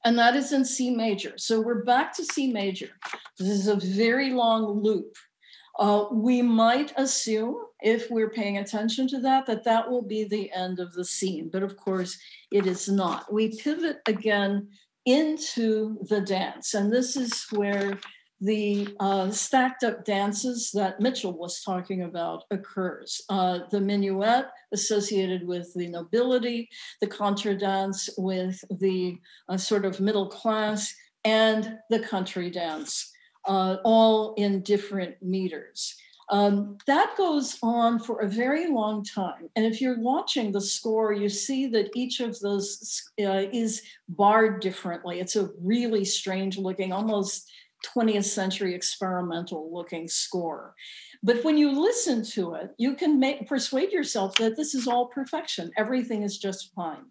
And 0.05 0.19
that 0.19 0.37
is 0.37 0.53
in 0.53 0.65
C 0.65 0.91
major. 0.91 1.35
So 1.37 1.61
we're 1.61 1.85
back 1.85 2.15
to 2.17 2.25
C 2.25 2.53
major. 2.53 2.91
This 3.39 3.49
is 3.49 3.69
a 3.69 3.77
very 3.77 4.31
long 4.31 4.83
loop. 4.83 5.17
Uh, 5.79 6.07
we 6.11 6.41
might 6.43 6.93
assume, 6.97 7.57
if 7.81 8.11
we're 8.11 8.31
paying 8.31 8.59
attention 8.59 9.07
to 9.09 9.21
that, 9.21 9.47
that 9.47 9.65
that 9.65 9.91
will 9.91 10.03
be 10.03 10.25
the 10.25 10.51
end 10.53 10.81
of 10.81 10.93
the 10.95 11.05
scene. 11.05 11.51
But 11.53 11.63
of 11.63 11.77
course, 11.77 12.19
it 12.51 12.67
is 12.67 12.89
not. 12.89 13.33
We 13.33 13.57
pivot 13.57 13.99
again 14.07 14.69
into 15.05 15.99
the 16.09 16.21
dance. 16.21 16.75
And 16.75 16.93
this 16.93 17.17
is 17.17 17.47
where 17.51 17.99
the 18.41 18.89
uh, 19.01 19.31
stacked 19.31 19.83
up 19.83 20.05
dances 20.05 20.71
that 20.75 21.01
Mitchell 21.01 21.37
was 21.37 21.63
talking 21.63 22.03
about 22.03 22.45
occurs. 22.51 23.21
Uh, 23.29 23.61
the 23.71 23.81
minuet 23.81 24.47
associated 24.73 25.47
with 25.47 25.73
the 25.75 25.89
nobility, 25.89 26.69
the 27.01 27.07
contra 27.07 27.57
dance 27.57 28.11
with 28.19 28.63
the 28.79 29.17
uh, 29.49 29.57
sort 29.57 29.85
of 29.85 30.01
middle 30.01 30.29
class, 30.29 30.95
and 31.25 31.79
the 31.91 31.99
country 31.99 32.51
dance, 32.51 33.11
uh, 33.47 33.77
all 33.85 34.35
in 34.35 34.63
different 34.63 35.21
meters. 35.23 35.97
Um, 36.29 36.77
that 36.87 37.15
goes 37.17 37.57
on 37.63 38.01
for 38.01 38.21
a 38.21 38.29
very 38.29 38.69
long 38.69 39.05
time. 39.05 39.49
And 39.55 39.65
if 39.65 39.81
you're 39.81 40.01
watching 40.01 40.51
the 40.51 40.61
score, 40.61 41.13
you 41.13 41.29
see 41.29 41.69
that 41.69 41.91
each 41.95 42.21
of 42.21 42.39
those 42.41 43.03
uh, 43.21 43.47
is 43.53 43.83
barred 44.09 44.61
differently. 44.61 45.21
It's 45.21 45.37
a 45.37 45.51
really 45.61 46.05
strange 46.05 46.59
looking, 46.59 46.93
almost 46.93 47.49
20th 47.95 48.25
century 48.25 48.75
experimental 48.75 49.73
looking 49.73 50.09
score. 50.09 50.75
But 51.23 51.43
when 51.45 51.57
you 51.57 51.71
listen 51.73 52.25
to 52.33 52.55
it, 52.55 52.71
you 52.79 52.95
can 52.95 53.19
make, 53.19 53.49
persuade 53.49 53.93
yourself 53.93 54.35
that 54.37 54.57
this 54.57 54.75
is 54.75 54.87
all 54.87 55.07
perfection. 55.07 55.71
Everything 55.77 56.23
is 56.23 56.39
just 56.39 56.73
fine. 56.75 57.05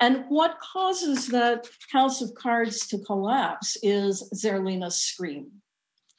And 0.00 0.24
what 0.28 0.58
causes 0.60 1.28
that 1.28 1.66
house 1.92 2.22
of 2.22 2.34
cards 2.34 2.86
to 2.88 2.98
collapse 2.98 3.76
is 3.82 4.28
Zerlina's 4.34 4.96
scream. 4.96 5.50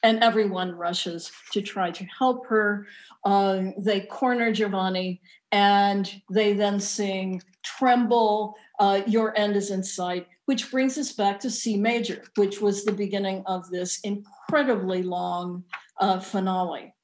And 0.04 0.22
everyone 0.22 0.72
rushes 0.72 1.30
to 1.52 1.62
try 1.62 1.90
to 1.92 2.04
help 2.18 2.46
her. 2.48 2.86
Uh, 3.24 3.66
they 3.78 4.00
corner 4.00 4.52
Giovanni 4.52 5.20
and 5.52 6.12
they 6.30 6.54
then 6.54 6.80
sing, 6.80 7.42
Tremble, 7.62 8.54
uh, 8.80 9.02
your 9.06 9.36
end 9.38 9.54
is 9.54 9.70
in 9.70 9.84
sight 9.84 10.26
which 10.52 10.70
brings 10.70 10.98
us 10.98 11.12
back 11.12 11.40
to 11.40 11.50
C 11.50 11.78
major, 11.78 12.24
which 12.36 12.60
was 12.60 12.84
the 12.84 12.92
beginning 12.92 13.42
of 13.46 13.70
this 13.70 14.00
incredibly 14.00 15.02
long 15.02 15.64
uh, 15.98 16.20
finale. 16.20 16.94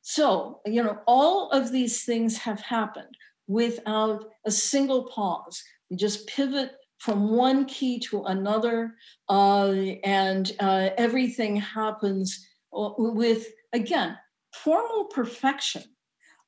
So, 0.00 0.62
you 0.64 0.82
know, 0.82 1.00
all 1.06 1.50
of 1.50 1.70
these 1.70 2.06
things 2.06 2.38
have 2.38 2.60
happened 2.60 3.14
without 3.46 4.24
a 4.46 4.50
single 4.50 5.04
pause. 5.04 5.62
We 5.90 5.98
just 5.98 6.26
pivot 6.28 6.70
from 6.96 7.36
one 7.36 7.66
key 7.66 7.98
to 8.08 8.22
another, 8.22 8.94
uh, 9.28 9.72
and 10.02 10.50
uh, 10.58 10.88
everything 10.96 11.56
happens 11.56 12.48
uh, 12.74 12.88
with, 12.96 13.48
again, 13.74 14.16
formal 14.54 15.04
perfection, 15.12 15.82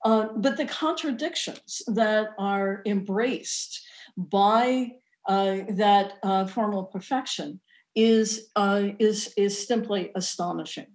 uh, 0.06 0.28
but 0.38 0.56
the 0.56 0.64
contradictions 0.64 1.82
that 1.88 2.28
are 2.38 2.80
embraced 2.86 3.86
by 4.16 4.92
uh, 5.28 5.58
that 5.70 6.14
uh, 6.22 6.46
formal 6.46 6.84
perfection 6.84 7.60
is, 7.94 8.48
uh, 8.56 8.88
is, 8.98 9.32
is 9.36 9.66
simply 9.66 10.10
astonishing. 10.14 10.86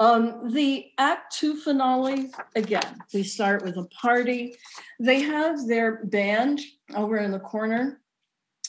Um, 0.00 0.50
the 0.52 0.86
Act 0.98 1.36
Two 1.36 1.54
finale, 1.54 2.30
again, 2.56 2.98
we 3.14 3.22
start 3.22 3.64
with 3.64 3.76
a 3.76 3.84
party. 3.84 4.56
They 4.98 5.20
have 5.20 5.66
their 5.68 6.04
band 6.06 6.60
over 6.94 7.18
in 7.18 7.30
the 7.30 7.38
corner 7.38 8.00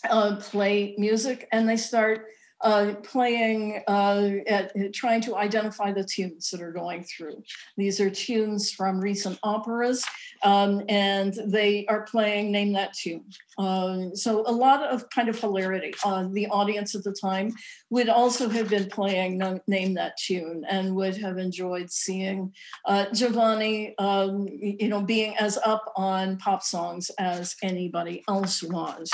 uh, 0.10 0.36
play 0.36 0.96
music 0.98 1.48
and 1.52 1.68
they 1.68 1.78
start 1.78 2.28
uh, 2.64 2.94
playing, 3.04 3.84
uh, 3.88 4.30
at, 4.48 4.72
trying 4.94 5.22
to 5.22 5.36
identify 5.36 5.92
the 5.92 6.04
tunes 6.04 6.50
that 6.50 6.62
are 6.62 6.72
going 6.72 7.04
through. 7.04 7.44
These 7.78 8.00
are 8.00 8.10
tunes 8.10 8.72
from 8.72 9.00
recent 9.00 9.38
operas, 9.44 10.06
um, 10.44 10.82
and 10.88 11.34
they 11.46 11.86
are 11.88 12.04
playing 12.04 12.52
Name 12.52 12.74
That 12.74 12.94
Tune. 12.94 13.26
Uh, 13.58 14.10
so 14.14 14.44
a 14.48 14.52
lot 14.52 14.82
of 14.84 15.10
kind 15.10 15.30
of 15.30 15.40
hilarity. 15.40 15.94
Uh, 16.04 16.28
the 16.32 16.48
audience 16.48 16.96
at 16.96 17.04
the 17.04 17.12
time 17.14 17.54
would 17.90 18.10
also 18.10 18.50
have 18.50 18.70
been 18.70 18.90
playing 18.90 19.42
Name 19.68 19.94
That 19.96 20.18
Tune 20.18 20.64
and 20.68 20.96
would 20.96 21.18
have 21.18 21.38
enjoyed 21.38 21.92
seeing 21.92 22.54
uh, 22.86 23.06
Giovanni, 23.14 23.96
um, 23.98 24.48
you 24.50 24.88
know, 24.88 25.02
being 25.02 25.36
as 25.38 25.58
up 25.66 25.92
on 25.96 26.38
pop 26.38 26.64
songs 26.64 27.12
as 27.20 27.56
anybody 27.62 28.24
else 28.28 28.64
was. 28.64 29.10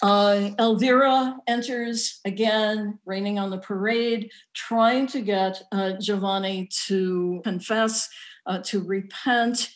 Uh, 0.00 0.50
Elvira 0.58 1.36
enters 1.46 2.20
again, 2.24 2.98
raining 3.04 3.38
on 3.38 3.50
the 3.50 3.58
parade, 3.58 4.30
trying 4.54 5.06
to 5.08 5.20
get 5.20 5.60
uh, 5.72 5.92
Giovanni 6.00 6.68
to 6.86 7.40
confess, 7.42 8.08
uh, 8.46 8.58
to 8.60 8.80
repent. 8.80 9.70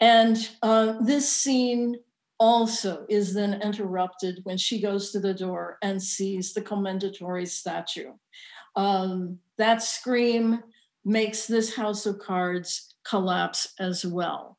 And 0.00 0.36
uh, 0.62 0.94
this 1.02 1.28
scene 1.28 1.96
also 2.38 3.04
is 3.08 3.34
then 3.34 3.60
interrupted 3.62 4.40
when 4.44 4.56
she 4.56 4.80
goes 4.80 5.10
to 5.10 5.20
the 5.20 5.34
door 5.34 5.78
and 5.82 6.02
sees 6.02 6.54
the 6.54 6.62
Commendatore 6.62 7.46
statue. 7.46 8.12
Um, 8.76 9.38
that 9.58 9.82
scream 9.82 10.62
makes 11.04 11.46
this 11.46 11.74
house 11.74 12.06
of 12.06 12.20
cards 12.20 12.94
collapse 13.04 13.74
as 13.78 14.06
well. 14.06 14.57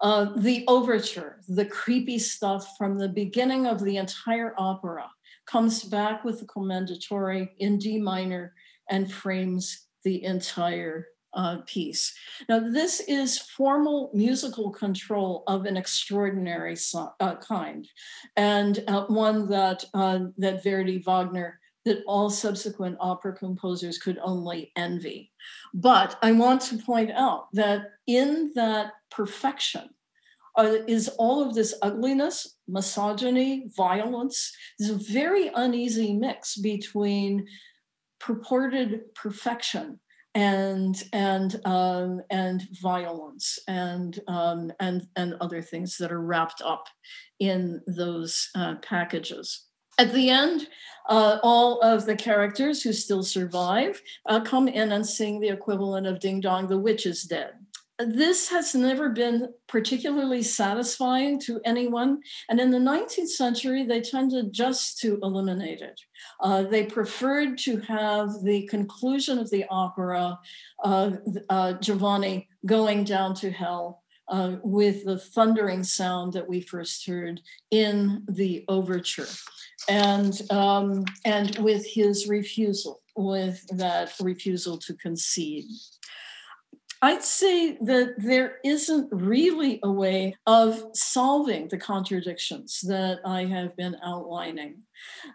Uh, 0.00 0.32
the 0.36 0.64
overture, 0.66 1.40
the 1.48 1.64
creepy 1.64 2.18
stuff 2.18 2.76
from 2.78 2.98
the 2.98 3.08
beginning 3.08 3.66
of 3.66 3.84
the 3.84 3.96
entire 3.98 4.54
opera, 4.56 5.08
comes 5.46 5.84
back 5.84 6.24
with 6.24 6.40
the 6.40 6.46
Commendatore 6.46 7.48
in 7.58 7.78
D 7.78 7.98
minor 7.98 8.54
and 8.88 9.12
frames 9.12 9.88
the 10.04 10.24
entire 10.24 11.08
uh, 11.34 11.58
piece. 11.66 12.12
Now, 12.48 12.58
this 12.58 13.00
is 13.00 13.38
formal 13.38 14.10
musical 14.14 14.70
control 14.70 15.44
of 15.46 15.64
an 15.64 15.76
extraordinary 15.76 16.76
so, 16.76 17.12
uh, 17.20 17.36
kind, 17.36 17.86
and 18.36 18.82
uh, 18.88 19.04
one 19.06 19.48
that 19.50 19.84
uh, 19.94 20.20
that 20.38 20.62
Verdi, 20.64 20.98
Wagner, 20.98 21.59
that 21.84 22.02
all 22.06 22.30
subsequent 22.30 22.96
opera 23.00 23.34
composers 23.34 23.98
could 23.98 24.18
only 24.22 24.72
envy. 24.76 25.32
But 25.72 26.18
I 26.22 26.32
want 26.32 26.60
to 26.62 26.78
point 26.78 27.10
out 27.10 27.48
that 27.54 27.92
in 28.06 28.52
that 28.54 28.92
perfection 29.10 29.88
uh, 30.56 30.78
is 30.86 31.08
all 31.18 31.46
of 31.46 31.54
this 31.54 31.74
ugliness, 31.82 32.56
misogyny, 32.68 33.70
violence. 33.76 34.52
This 34.78 34.90
very 34.90 35.50
uneasy 35.54 36.12
mix 36.12 36.56
between 36.56 37.46
purported 38.18 39.14
perfection 39.14 40.00
and 40.34 41.02
and 41.12 41.60
um, 41.64 42.20
and 42.30 42.62
violence 42.80 43.58
and 43.66 44.18
um, 44.28 44.72
and 44.78 45.06
and 45.16 45.34
other 45.40 45.62
things 45.62 45.96
that 45.96 46.12
are 46.12 46.20
wrapped 46.20 46.62
up 46.64 46.86
in 47.38 47.80
those 47.86 48.48
uh, 48.54 48.76
packages. 48.76 49.66
At 50.00 50.14
the 50.14 50.30
end, 50.30 50.66
uh, 51.10 51.40
all 51.42 51.78
of 51.82 52.06
the 52.06 52.16
characters 52.16 52.82
who 52.82 52.94
still 52.94 53.22
survive 53.22 54.00
uh, 54.24 54.40
come 54.40 54.66
in 54.66 54.92
and 54.92 55.06
sing 55.06 55.40
the 55.40 55.50
equivalent 55.50 56.06
of 56.06 56.20
"Ding 56.20 56.40
Dong, 56.40 56.68
the 56.68 56.78
Witch 56.78 57.04
is 57.04 57.24
Dead." 57.24 57.52
this 58.06 58.48
has 58.48 58.74
never 58.74 59.10
been 59.10 59.52
particularly 59.68 60.42
satisfying 60.42 61.38
to 61.38 61.60
anyone. 61.66 62.22
And 62.48 62.58
in 62.58 62.70
the 62.70 62.78
19th 62.78 63.28
century, 63.28 63.84
they 63.84 64.00
tended 64.00 64.54
just 64.54 64.98
to 65.00 65.18
eliminate 65.22 65.82
it. 65.82 66.00
Uh, 66.40 66.62
they 66.62 66.86
preferred 66.86 67.58
to 67.58 67.78
have 67.80 68.30
the 68.42 68.66
conclusion 68.68 69.38
of 69.38 69.50
the 69.50 69.66
opera, 69.68 70.38
uh, 70.82 71.74
Giovanni 71.74 72.48
going 72.64 73.04
down 73.04 73.34
to 73.34 73.50
hell. 73.50 74.02
Uh, 74.30 74.58
with 74.62 75.04
the 75.04 75.18
thundering 75.18 75.82
sound 75.82 76.32
that 76.32 76.48
we 76.48 76.60
first 76.60 77.04
heard 77.04 77.40
in 77.72 78.24
the 78.28 78.64
overture, 78.68 79.26
and 79.88 80.42
um, 80.52 81.04
and 81.24 81.58
with 81.58 81.84
his 81.84 82.28
refusal, 82.28 83.00
with 83.16 83.66
that 83.76 84.12
refusal 84.20 84.78
to 84.78 84.94
concede. 84.94 85.64
I'd 87.02 87.22
say 87.22 87.78
that 87.80 88.16
there 88.18 88.58
isn't 88.62 89.08
really 89.10 89.80
a 89.82 89.90
way 89.90 90.36
of 90.46 90.84
solving 90.92 91.68
the 91.68 91.78
contradictions 91.78 92.80
that 92.82 93.20
I 93.24 93.46
have 93.46 93.74
been 93.74 93.96
outlining. 94.04 94.82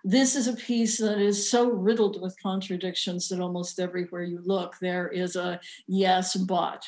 This 0.04 0.36
is 0.36 0.48
a 0.48 0.54
piece 0.54 1.00
that 1.00 1.18
is 1.18 1.50
so 1.50 1.72
riddled 1.72 2.22
with 2.22 2.38
contradictions 2.42 3.30
that 3.30 3.40
almost 3.40 3.80
everywhere 3.80 4.22
you 4.24 4.42
look, 4.46 4.76
there 4.80 5.08
is 5.08 5.36
a 5.36 5.60
yes, 5.88 6.36
but. 6.36 6.84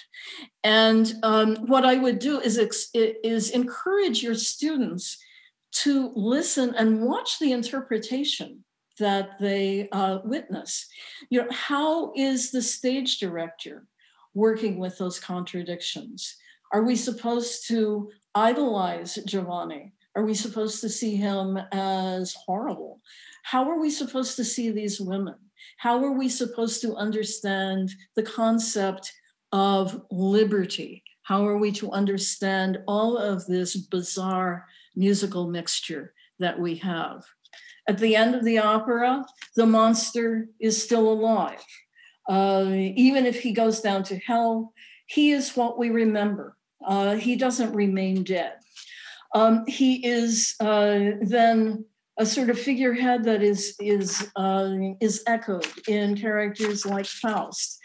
And 0.63 1.11
um, 1.23 1.55
what 1.65 1.83
I 1.83 1.95
would 1.95 2.19
do 2.19 2.39
is, 2.39 2.59
is 2.93 3.49
encourage 3.49 4.21
your 4.21 4.35
students 4.35 5.17
to 5.71 6.11
listen 6.15 6.75
and 6.75 7.01
watch 7.01 7.39
the 7.39 7.51
interpretation 7.51 8.63
that 8.99 9.39
they 9.39 9.89
uh, 9.91 10.19
witness. 10.23 10.87
You 11.29 11.41
know, 11.41 11.47
how 11.51 12.13
is 12.15 12.51
the 12.51 12.61
stage 12.61 13.17
director? 13.17 13.87
Working 14.37 14.77
with 14.77 14.97
those 14.97 15.19
contradictions? 15.19 16.35
Are 16.71 16.83
we 16.83 16.95
supposed 16.95 17.67
to 17.69 18.11
idolize 18.35 19.15
Giovanni? 19.25 19.93
Are 20.15 20.25
we 20.25 20.35
supposed 20.35 20.79
to 20.81 20.89
see 20.89 21.15
him 21.15 21.57
as 21.71 22.35
horrible? 22.45 23.01
How 23.43 23.69
are 23.69 23.79
we 23.79 23.89
supposed 23.89 24.35
to 24.35 24.43
see 24.43 24.69
these 24.69 25.01
women? 25.01 25.35
How 25.77 26.03
are 26.03 26.11
we 26.11 26.29
supposed 26.29 26.81
to 26.81 26.95
understand 26.95 27.91
the 28.15 28.23
concept 28.23 29.11
of 29.51 30.01
liberty? 30.11 31.03
How 31.23 31.47
are 31.47 31.57
we 31.57 31.71
to 31.73 31.91
understand 31.91 32.79
all 32.87 33.17
of 33.17 33.45
this 33.47 33.75
bizarre 33.75 34.65
musical 34.95 35.49
mixture 35.49 36.13
that 36.39 36.59
we 36.59 36.75
have? 36.75 37.23
At 37.89 37.97
the 37.97 38.15
end 38.15 38.35
of 38.35 38.43
the 38.43 38.59
opera, 38.59 39.25
the 39.55 39.65
monster 39.65 40.47
is 40.59 40.81
still 40.81 41.11
alive. 41.11 41.63
Uh, 42.27 42.65
even 42.71 43.25
if 43.25 43.41
he 43.41 43.51
goes 43.53 43.79
down 43.79 44.03
to 44.03 44.17
hell, 44.17 44.73
he 45.05 45.31
is 45.31 45.55
what 45.55 45.77
we 45.77 45.89
remember. 45.89 46.57
Uh, 46.85 47.15
he 47.15 47.35
doesn't 47.35 47.73
remain 47.73 48.23
dead. 48.23 48.53
Um, 49.33 49.65
he 49.67 50.05
is 50.05 50.55
uh, 50.59 51.11
then 51.21 51.85
a 52.17 52.25
sort 52.25 52.49
of 52.49 52.59
figurehead 52.59 53.23
that 53.25 53.43
is 53.43 53.75
is 53.79 54.29
uh, 54.35 54.73
is 54.99 55.23
echoed 55.27 55.67
in 55.87 56.17
characters 56.17 56.85
like 56.85 57.05
Faust, 57.05 57.79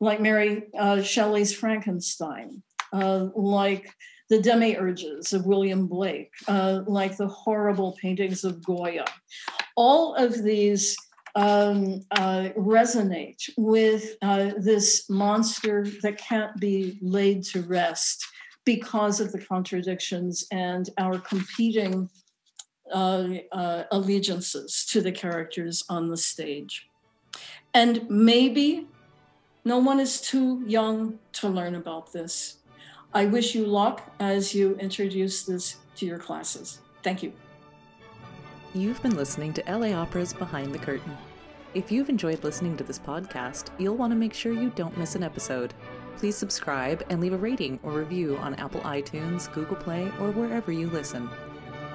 like 0.00 0.20
Mary 0.20 0.64
uh, 0.78 1.02
Shelley's 1.02 1.54
Frankenstein, 1.54 2.62
like 2.92 3.90
the 4.28 4.38
demiurges 4.38 5.32
of 5.32 5.46
William 5.46 5.86
Blake, 5.86 6.30
like 6.48 7.16
the 7.16 7.28
horrible 7.28 7.96
paintings 8.00 8.44
of 8.44 8.64
Goya. 8.64 9.06
All 9.76 10.14
of 10.14 10.42
these 10.42 10.96
um, 11.34 12.00
uh, 12.10 12.50
resonate 12.56 13.48
with 13.56 14.16
uh, 14.22 14.50
this 14.58 15.08
monster 15.08 15.86
that 16.02 16.18
can't 16.18 16.58
be 16.60 16.98
laid 17.00 17.44
to 17.44 17.62
rest 17.62 18.24
because 18.64 19.20
of 19.20 19.32
the 19.32 19.40
contradictions 19.40 20.46
and 20.50 20.90
our 20.98 21.18
competing 21.18 22.08
uh, 22.92 23.28
uh 23.52 23.84
allegiances 23.92 24.86
to 24.86 25.02
the 25.02 25.12
characters 25.12 25.84
on 25.90 26.08
the 26.08 26.16
stage. 26.16 26.86
And 27.74 28.08
maybe 28.08 28.86
no 29.64 29.78
one 29.78 30.00
is 30.00 30.20
too 30.20 30.62
young 30.66 31.18
to 31.34 31.48
learn 31.48 31.74
about 31.74 32.12
this. 32.12 32.58
I 33.12 33.26
wish 33.26 33.54
you 33.54 33.66
luck 33.66 34.10
as 34.20 34.54
you 34.54 34.76
introduce 34.76 35.44
this 35.44 35.76
to 35.96 36.06
your 36.06 36.18
classes. 36.18 36.78
Thank 37.02 37.22
you. 37.22 37.32
You've 38.74 39.02
been 39.02 39.16
listening 39.16 39.54
to 39.54 39.64
LA 39.66 39.98
Opera's 39.98 40.34
Behind 40.34 40.74
the 40.74 40.78
Curtain. 40.78 41.16
If 41.72 41.90
you've 41.90 42.10
enjoyed 42.10 42.44
listening 42.44 42.76
to 42.76 42.84
this 42.84 42.98
podcast, 42.98 43.70
you'll 43.78 43.96
want 43.96 44.10
to 44.10 44.16
make 44.16 44.34
sure 44.34 44.52
you 44.52 44.68
don't 44.76 44.96
miss 44.98 45.14
an 45.14 45.22
episode. 45.22 45.72
Please 46.18 46.36
subscribe 46.36 47.02
and 47.08 47.18
leave 47.18 47.32
a 47.32 47.38
rating 47.38 47.80
or 47.82 47.92
review 47.92 48.36
on 48.36 48.54
Apple 48.56 48.82
iTunes, 48.82 49.50
Google 49.54 49.76
Play, 49.76 50.12
or 50.20 50.32
wherever 50.32 50.70
you 50.70 50.90
listen. 50.90 51.30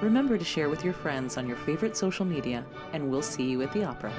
Remember 0.02 0.36
to 0.36 0.44
share 0.44 0.68
with 0.68 0.84
your 0.84 0.94
friends 0.94 1.36
on 1.36 1.46
your 1.46 1.58
favorite 1.58 1.96
social 1.96 2.24
media, 2.24 2.64
and 2.92 3.08
we'll 3.08 3.22
see 3.22 3.44
you 3.44 3.62
at 3.62 3.72
the 3.72 3.84
opera. 3.84 4.12